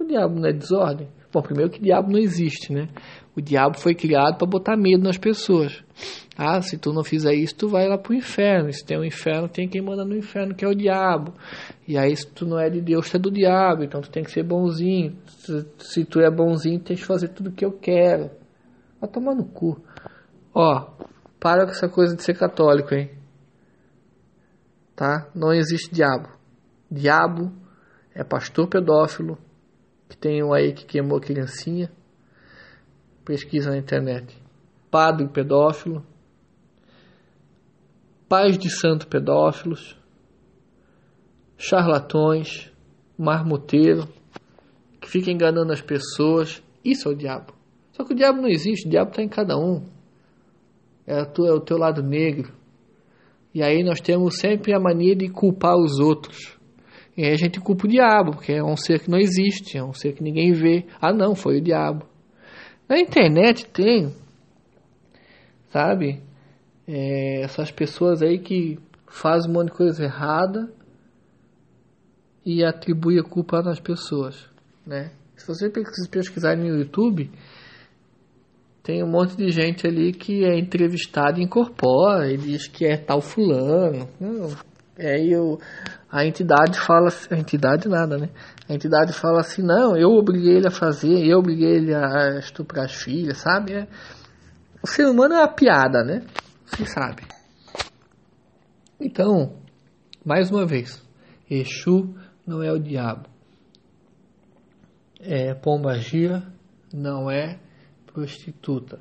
O 0.00 0.04
diabo 0.04 0.40
não 0.40 0.48
é 0.48 0.52
desordem. 0.54 1.08
Bom, 1.30 1.42
primeiro 1.42 1.70
que 1.70 1.78
o 1.78 1.82
diabo 1.82 2.10
não 2.10 2.18
existe, 2.18 2.72
né? 2.72 2.88
O 3.36 3.42
diabo 3.42 3.78
foi 3.78 3.94
criado 3.94 4.38
para 4.38 4.46
botar 4.46 4.78
medo 4.78 5.04
nas 5.04 5.18
pessoas. 5.18 5.84
Ah, 6.38 6.62
se 6.62 6.78
tu 6.78 6.90
não 6.90 7.04
fizer 7.04 7.34
isso, 7.34 7.54
tu 7.54 7.68
vai 7.68 7.86
lá 7.86 7.98
pro 7.98 8.14
inferno. 8.14 8.72
Se 8.72 8.82
tem 8.82 8.98
um 8.98 9.04
inferno, 9.04 9.46
tem 9.46 9.68
quem 9.68 9.82
manda 9.82 10.06
no 10.06 10.16
inferno, 10.16 10.54
que 10.54 10.64
é 10.64 10.68
o 10.68 10.74
diabo. 10.74 11.34
E 11.86 11.98
aí, 11.98 12.16
se 12.16 12.26
tu 12.26 12.46
não 12.46 12.58
é 12.58 12.70
de 12.70 12.80
Deus, 12.80 13.10
tu 13.10 13.18
é 13.18 13.20
do 13.20 13.30
diabo. 13.30 13.84
Então, 13.84 14.00
tu 14.00 14.08
tem 14.08 14.24
que 14.24 14.30
ser 14.30 14.44
bonzinho. 14.44 15.18
Se, 15.26 15.66
se 15.80 16.04
tu 16.06 16.18
é 16.18 16.30
bonzinho, 16.30 16.80
tem 16.80 16.96
que 16.96 17.04
fazer 17.04 17.28
tudo 17.28 17.50
o 17.50 17.52
que 17.52 17.66
eu 17.66 17.72
quero. 17.72 18.30
Vai 18.98 19.10
tomar 19.10 19.34
no 19.34 19.44
cu. 19.44 19.78
Ó, 20.54 20.86
para 21.38 21.66
com 21.66 21.72
essa 21.72 21.90
coisa 21.90 22.16
de 22.16 22.22
ser 22.22 22.38
católico, 22.38 22.94
hein? 22.94 23.17
Tá? 24.98 25.30
Não 25.32 25.52
existe 25.52 25.94
diabo. 25.94 26.28
Diabo 26.90 27.52
é 28.12 28.24
pastor 28.24 28.66
pedófilo, 28.66 29.38
que 30.08 30.16
tem 30.16 30.42
um 30.42 30.52
aí 30.52 30.72
que 30.72 30.84
queimou 30.84 31.20
criancinha. 31.20 31.88
Pesquisa 33.24 33.70
na 33.70 33.78
internet. 33.78 34.36
Padre 34.90 35.28
pedófilo. 35.28 36.04
Pais 38.28 38.58
de 38.58 38.68
santo 38.68 39.06
pedófilos. 39.06 39.96
Charlatões. 41.56 42.68
Marmoteiro. 43.16 44.08
Que 45.00 45.08
fica 45.08 45.30
enganando 45.30 45.72
as 45.72 45.80
pessoas. 45.80 46.60
Isso 46.84 47.08
é 47.08 47.12
o 47.12 47.16
diabo. 47.16 47.54
Só 47.92 48.02
que 48.02 48.14
o 48.14 48.16
diabo 48.16 48.40
não 48.42 48.48
existe. 48.48 48.88
O 48.88 48.90
diabo 48.90 49.10
está 49.10 49.22
em 49.22 49.28
cada 49.28 49.56
um. 49.56 49.86
É, 51.06 51.20
é 51.20 51.52
o 51.52 51.60
teu 51.60 51.78
lado 51.78 52.02
negro. 52.02 52.57
E 53.54 53.62
aí 53.62 53.82
nós 53.82 54.00
temos 54.00 54.38
sempre 54.38 54.74
a 54.74 54.80
mania 54.80 55.16
de 55.16 55.28
culpar 55.28 55.76
os 55.76 55.98
outros. 55.98 56.58
E 57.16 57.24
aí 57.24 57.32
a 57.32 57.36
gente 57.36 57.60
culpa 57.60 57.86
o 57.86 57.90
diabo, 57.90 58.32
porque 58.32 58.52
é 58.52 58.62
um 58.62 58.76
ser 58.76 59.00
que 59.00 59.10
não 59.10 59.18
existe, 59.18 59.76
é 59.76 59.82
um 59.82 59.92
ser 59.92 60.12
que 60.12 60.22
ninguém 60.22 60.52
vê. 60.52 60.86
Ah, 61.00 61.12
não, 61.12 61.34
foi 61.34 61.58
o 61.58 61.62
diabo. 61.62 62.06
Na 62.88 62.98
internet 62.98 63.66
tem, 63.66 64.14
sabe, 65.70 66.22
é, 66.86 67.42
essas 67.42 67.70
pessoas 67.70 68.22
aí 68.22 68.38
que 68.38 68.78
fazem 69.06 69.50
um 69.50 69.54
monte 69.54 69.70
de 69.70 69.76
coisa 69.76 70.04
errada 70.04 70.72
e 72.44 72.64
atribui 72.64 73.18
a 73.18 73.22
culpa 73.22 73.62
nas 73.62 73.80
pessoas, 73.80 74.48
né? 74.86 75.10
Se 75.36 75.46
você 75.46 75.70
pesquisar 75.70 76.56
no 76.56 76.66
YouTube, 76.66 77.30
tem 78.88 79.04
um 79.04 79.06
monte 79.06 79.36
de 79.36 79.50
gente 79.50 79.86
ali 79.86 80.14
que 80.14 80.46
é 80.46 80.58
entrevistado 80.58 81.38
e 81.38 81.44
incorpora 81.44 82.32
e 82.32 82.38
diz 82.38 82.66
que 82.66 82.86
é 82.86 82.96
tal 82.96 83.20
fulano. 83.20 84.08
Não, 84.18 84.48
aí 84.98 85.30
eu, 85.30 85.58
a 86.10 86.24
entidade 86.24 86.80
fala, 86.80 87.10
a 87.30 87.36
entidade 87.36 87.86
nada, 87.86 88.16
né? 88.16 88.30
A 88.66 88.72
entidade 88.72 89.12
fala 89.12 89.40
assim, 89.40 89.60
não, 89.60 89.94
eu 89.94 90.08
obriguei 90.08 90.56
ele 90.56 90.68
a 90.68 90.70
fazer, 90.70 91.22
eu 91.26 91.38
obriguei 91.38 91.68
ele 91.68 91.94
a 91.94 92.38
estuprar 92.38 92.86
as 92.86 92.94
filhas, 92.94 93.36
sabe? 93.36 93.74
É, 93.74 93.86
o 94.82 94.86
ser 94.86 95.04
humano 95.04 95.34
é 95.34 95.40
uma 95.40 95.54
piada, 95.54 96.02
né? 96.02 96.22
Você 96.64 96.86
sabe. 96.86 97.24
Então, 98.98 99.54
mais 100.24 100.50
uma 100.50 100.64
vez, 100.64 101.06
Exu 101.50 102.14
não 102.46 102.62
é 102.62 102.72
o 102.72 102.78
diabo. 102.78 103.28
É, 105.20 105.52
Pomba 105.52 105.92
Gira 105.98 106.42
não 106.90 107.30
é 107.30 107.67
prostituta. 108.18 109.00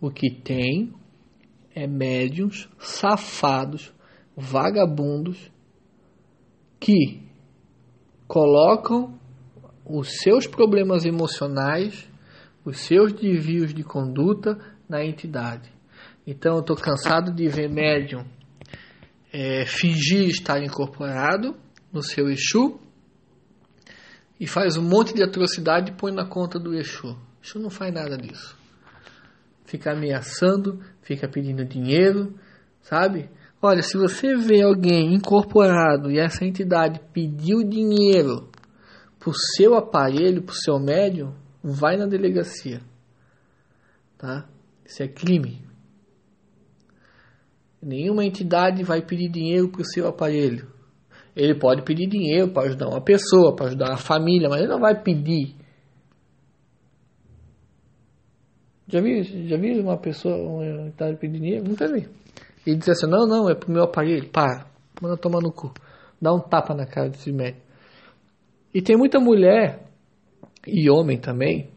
O 0.00 0.10
que 0.10 0.30
tem 0.30 0.94
é 1.74 1.86
médiums 1.86 2.68
safados, 2.78 3.92
vagabundos 4.34 5.50
que 6.80 7.22
colocam 8.26 9.18
os 9.84 10.20
seus 10.22 10.46
problemas 10.46 11.04
emocionais, 11.04 12.08
os 12.64 12.80
seus 12.80 13.12
desvios 13.12 13.74
de 13.74 13.82
conduta 13.82 14.58
na 14.88 15.04
entidade. 15.04 15.70
Então 16.26 16.54
eu 16.54 16.60
estou 16.60 16.76
cansado 16.76 17.32
de 17.32 17.46
ver 17.48 17.68
médium 17.68 18.24
é, 19.32 19.66
fingir 19.66 20.28
estar 20.28 20.62
incorporado 20.62 21.54
no 21.92 22.02
seu 22.02 22.30
Exu 22.30 22.80
e 24.40 24.46
faz 24.46 24.76
um 24.76 24.82
monte 24.82 25.14
de 25.14 25.22
atrocidade 25.22 25.92
e 25.92 25.94
põe 25.94 26.12
na 26.12 26.26
conta 26.26 26.58
do 26.58 26.74
Exu. 26.74 27.16
Exu 27.44 27.58
não 27.58 27.68
faz 27.68 27.92
nada 27.92 28.16
disso. 28.16 28.56
Fica 29.66 29.92
ameaçando, 29.92 30.80
fica 31.02 31.28
pedindo 31.28 31.62
dinheiro, 31.62 32.34
sabe? 32.80 33.28
Olha, 33.60 33.82
se 33.82 33.98
você 33.98 34.34
vê 34.34 34.62
alguém 34.62 35.14
incorporado 35.14 36.10
e 36.10 36.18
essa 36.18 36.44
entidade 36.44 37.00
pediu 37.12 37.62
dinheiro 37.62 38.48
para 39.18 39.30
o 39.30 39.34
seu 39.34 39.74
aparelho, 39.74 40.42
para 40.42 40.52
o 40.52 40.56
seu 40.56 40.78
médium, 40.78 41.34
vai 41.62 41.96
na 41.96 42.06
delegacia. 42.06 42.80
Tá? 44.16 44.48
Isso 44.84 45.02
é 45.02 45.08
crime. 45.08 45.62
Nenhuma 47.82 48.24
entidade 48.24 48.82
vai 48.82 49.02
pedir 49.02 49.30
dinheiro 49.30 49.68
para 49.68 49.82
o 49.82 49.86
seu 49.86 50.08
aparelho. 50.08 50.72
Ele 51.36 51.54
pode 51.58 51.82
pedir 51.82 52.06
dinheiro 52.06 52.52
para 52.52 52.68
ajudar 52.68 52.88
uma 52.88 53.02
pessoa, 53.02 53.54
para 53.54 53.66
ajudar 53.66 53.90
uma 53.90 53.98
família, 53.98 54.48
mas 54.48 54.60
ele 54.60 54.70
não 54.70 54.80
vai 54.80 55.02
pedir. 55.02 55.56
Já 58.94 59.00
vi, 59.00 59.48
já 59.48 59.56
vi 59.56 59.80
uma 59.80 59.98
pessoa, 59.98 60.36
uma 60.36 60.86
entidade 60.86 61.16
pedir 61.16 61.40
dinheiro? 61.40 61.64
Nunca 61.64 61.88
vi. 61.88 62.08
E 62.64 62.76
diz 62.76 62.88
assim, 62.90 63.08
não, 63.08 63.26
não, 63.26 63.50
é 63.50 63.54
pro 63.56 63.72
meu 63.72 63.82
aparelho. 63.82 64.30
Para, 64.30 64.68
manda 65.02 65.16
tomar 65.16 65.40
no 65.40 65.50
cu. 65.50 65.74
Dá 66.22 66.32
um 66.32 66.38
tapa 66.38 66.76
na 66.76 66.86
cara 66.86 67.08
desse 67.08 67.32
médico. 67.32 67.60
E 68.72 68.80
tem 68.80 68.96
muita 68.96 69.18
mulher, 69.18 69.84
e 70.64 70.88
homem 70.88 71.18
também, 71.18 71.72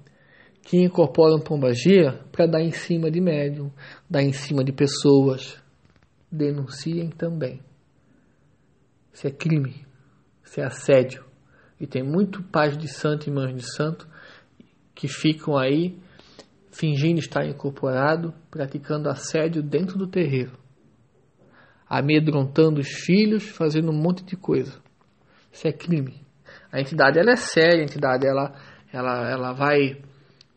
que 0.62 0.78
incorporam 0.78 1.40
pombagia 1.40 2.20
para 2.32 2.46
dar 2.46 2.62
em 2.62 2.70
cima 2.70 3.10
de 3.10 3.20
médium, 3.20 3.72
dar 4.08 4.22
em 4.22 4.32
cima 4.32 4.64
de 4.64 4.72
pessoas. 4.72 5.60
Denunciem 6.32 7.10
também. 7.10 7.62
Isso 9.12 9.26
é 9.26 9.32
crime. 9.32 9.88
Isso 10.44 10.62
é 10.62 10.66
assédio. 10.66 11.26
E 11.82 11.88
tem 11.88 12.04
muito 12.04 12.44
pais 12.44 12.78
de 12.78 12.88
santo 12.88 13.28
e 13.28 13.34
mães 13.34 13.56
de 13.56 13.64
santo 13.76 14.08
que 14.94 15.08
ficam 15.08 15.58
aí 15.58 15.98
fingindo 16.78 17.20
estar 17.20 17.46
incorporado, 17.46 18.34
praticando 18.52 19.10
assédio 19.10 19.64
dentro 19.64 19.98
do 19.98 20.08
terreiro 20.08 20.52
amedrontando 21.90 22.82
os 22.82 22.90
filhos, 22.90 23.44
fazendo 23.44 23.92
um 23.92 23.96
monte 23.96 24.24
de 24.24 24.36
coisa. 24.36 24.74
Isso 25.52 25.68
é 25.68 25.72
crime. 25.72 26.22
A 26.72 26.82
entidade 26.82 27.18
ela 27.18 27.32
é 27.32 27.36
séria, 27.36 27.80
a 27.80 27.84
entidade 27.84 28.28
ela, 28.28 28.54
ela, 28.92 29.30
ela 29.30 29.54
vai 29.54 30.02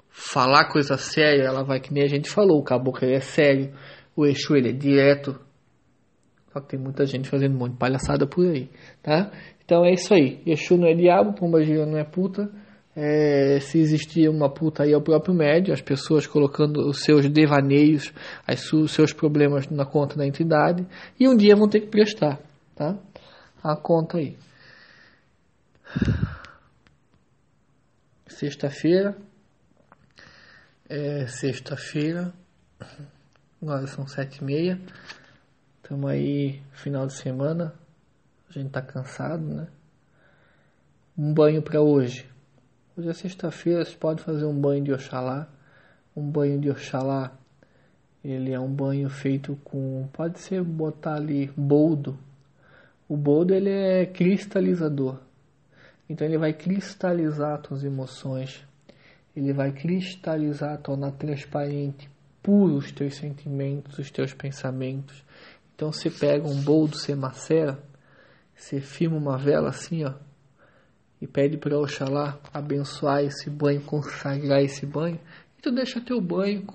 falar 0.08 0.70
coisa 0.70 0.96
séria, 0.96 1.44
ela 1.44 1.62
vai 1.62 1.80
que 1.80 1.92
nem 1.94 2.02
a 2.02 2.08
gente 2.08 2.28
falou, 2.28 2.58
o 2.58 2.64
caboclo 2.64 3.06
ele 3.06 3.16
é 3.16 3.20
sério, 3.20 3.72
o 4.16 4.26
Exu 4.26 4.56
ele 4.56 4.70
é 4.70 4.72
direto. 4.72 5.38
Só 6.52 6.60
que 6.60 6.70
tem 6.70 6.80
muita 6.80 7.06
gente 7.06 7.28
fazendo 7.28 7.54
um 7.54 7.58
monte 7.58 7.72
de 7.72 7.78
palhaçada 7.78 8.26
por 8.26 8.44
aí, 8.44 8.68
tá? 9.00 9.30
Então 9.64 9.84
é 9.84 9.92
isso 9.92 10.12
aí. 10.12 10.42
Exu 10.44 10.76
não 10.76 10.88
é 10.88 10.94
diabo, 10.94 11.32
Pomba 11.34 11.62
Gira 11.62 11.86
não 11.86 11.96
é 11.96 12.04
puta. 12.04 12.50
É, 12.94 13.60
se 13.60 13.78
existia 13.78 14.28
uma 14.30 14.52
puta 14.52 14.82
aí 14.82 14.92
é 14.92 14.96
o 14.96 15.02
próprio 15.02 15.32
médio, 15.32 15.72
as 15.72 15.80
pessoas 15.80 16.26
colocando 16.26 16.88
os 16.88 17.02
seus 17.02 17.28
devaneios, 17.28 18.12
os 18.72 18.90
seus 18.90 19.12
problemas 19.12 19.68
na 19.68 19.86
conta 19.86 20.16
da 20.16 20.26
entidade, 20.26 20.84
e 21.18 21.28
um 21.28 21.36
dia 21.36 21.54
vão 21.54 21.68
ter 21.68 21.80
que 21.80 21.86
prestar, 21.86 22.40
tá? 22.74 22.98
A 23.62 23.76
conta 23.76 24.18
aí. 24.18 24.36
Sexta-feira, 28.26 29.16
é 30.88 31.26
sexta-feira, 31.26 32.32
agora 33.62 33.86
são 33.86 34.06
sete 34.06 34.38
e 34.38 34.44
meia, 34.44 34.80
estamos 35.76 36.10
aí 36.10 36.62
final 36.72 37.06
de 37.06 37.14
semana, 37.14 37.74
a 38.48 38.52
gente 38.52 38.70
tá 38.70 38.82
cansado, 38.82 39.44
né? 39.44 39.68
Um 41.16 41.34
banho 41.34 41.62
para 41.62 41.80
hoje. 41.82 42.29
Hoje 43.00 43.08
é 43.08 43.14
sexta-feira, 43.14 43.82
você 43.82 43.96
pode 43.96 44.22
fazer 44.22 44.44
um 44.44 44.52
banho 44.52 44.84
de 44.84 44.92
Oxalá. 44.92 45.48
Um 46.14 46.20
banho 46.20 46.60
de 46.60 46.68
Oxalá, 46.68 47.32
ele 48.22 48.52
é 48.52 48.60
um 48.60 48.70
banho 48.70 49.08
feito 49.08 49.58
com, 49.64 50.06
pode 50.12 50.38
ser 50.38 50.62
botar 50.62 51.14
ali 51.14 51.50
boldo. 51.56 52.18
O 53.08 53.16
boldo 53.16 53.54
ele 53.54 53.70
é 53.70 54.04
cristalizador. 54.04 55.18
Então 56.10 56.26
ele 56.26 56.36
vai 56.36 56.52
cristalizar 56.52 57.54
as 57.54 57.62
tuas 57.62 57.84
emoções. 57.84 58.62
Ele 59.34 59.54
vai 59.54 59.72
cristalizar, 59.72 60.76
tornar 60.82 61.12
transparente, 61.12 62.10
puro 62.42 62.74
os 62.74 62.92
teus 62.92 63.14
sentimentos, 63.14 63.98
os 63.98 64.10
teus 64.10 64.34
pensamentos. 64.34 65.24
Então 65.74 65.90
você 65.90 66.10
pega 66.10 66.46
um 66.46 66.60
boldo, 66.60 66.98
você 66.98 67.14
macera, 67.14 67.78
você 68.54 68.78
firma 68.78 69.16
uma 69.16 69.38
vela 69.38 69.70
assim, 69.70 70.04
ó, 70.04 70.12
e 71.20 71.26
pede 71.26 71.58
para 71.58 71.78
Oxalá 71.78 72.38
abençoar 72.52 73.22
esse 73.22 73.50
banho, 73.50 73.80
consagrar 73.82 74.62
esse 74.62 74.86
banho, 74.86 75.20
e 75.58 75.62
tu 75.62 75.70
deixa 75.70 76.00
teu 76.00 76.20
banho 76.20 76.66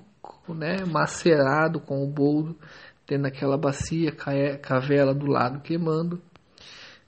né, 0.50 0.86
macerado 0.86 1.80
com 1.80 2.04
o 2.04 2.08
bolo 2.08 2.56
dentro 3.08 3.24
daquela 3.24 3.58
bacia, 3.58 4.12
com 4.12 4.74
a 4.74 4.80
vela 4.80 5.14
do 5.14 5.26
lado 5.26 5.62
queimando. 5.62 6.22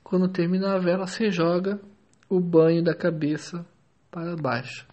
Quando 0.03 0.27
terminar 0.27 0.75
a 0.75 0.79
vela, 0.79 1.05
você 1.05 1.29
joga 1.29 1.79
o 2.29 2.39
banho 2.39 2.83
da 2.83 2.95
cabeça 2.95 3.65
para 4.09 4.35
baixo. 4.35 4.87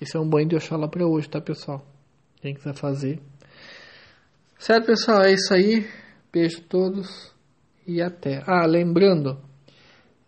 Esse 0.00 0.16
é 0.16 0.20
um 0.20 0.28
banho 0.28 0.48
de 0.48 0.56
Oxalá 0.56 0.88
para 0.88 1.06
hoje, 1.06 1.28
tá, 1.28 1.40
pessoal? 1.40 1.84
Quem 2.40 2.54
quiser 2.54 2.74
fazer. 2.74 3.20
Certo, 4.58 4.86
pessoal? 4.86 5.22
É 5.22 5.32
isso 5.32 5.52
aí. 5.52 5.86
Beijo 6.32 6.60
a 6.60 6.68
todos 6.68 7.34
e 7.86 8.02
até. 8.02 8.42
Ah, 8.46 8.66
lembrando, 8.66 9.40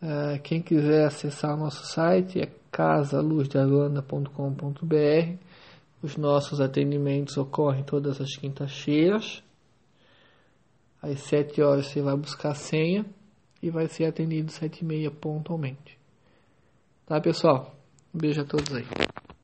uh, 0.03 0.41
quem 0.43 0.63
quiser 0.63 1.07
acessar 1.07 1.55
o 1.55 1.59
nosso 1.59 1.87
site 1.87 2.41
é 2.41 2.49
casaluzdearuanda.com.br. 2.71 5.39
Os 6.03 6.17
nossos 6.17 6.61
atendimentos 6.61 7.37
ocorrem 7.37 7.83
todas 7.83 8.21
as 8.21 8.37
quintas-feiras. 8.37 9.43
Às 11.03 11.21
7 11.21 11.61
horas 11.63 11.87
você 11.87 12.03
vai 12.03 12.17
buscar 12.17 12.51
a 12.51 12.55
senha 12.55 13.05
e 13.63 13.71
vai 13.71 13.89
ser 13.89 14.07
atendido 14.07 14.49
às 14.49 14.55
7 14.55 14.83
e 14.83 14.85
meia 14.85 15.11
pontualmente. 15.11 15.99
Tá, 17.07 17.21
pessoal? 17.21 17.75
Um 18.15 18.19
beijo 18.19 18.43
a 18.43 18.45
todos 18.45 18.73
aí. 18.75 19.08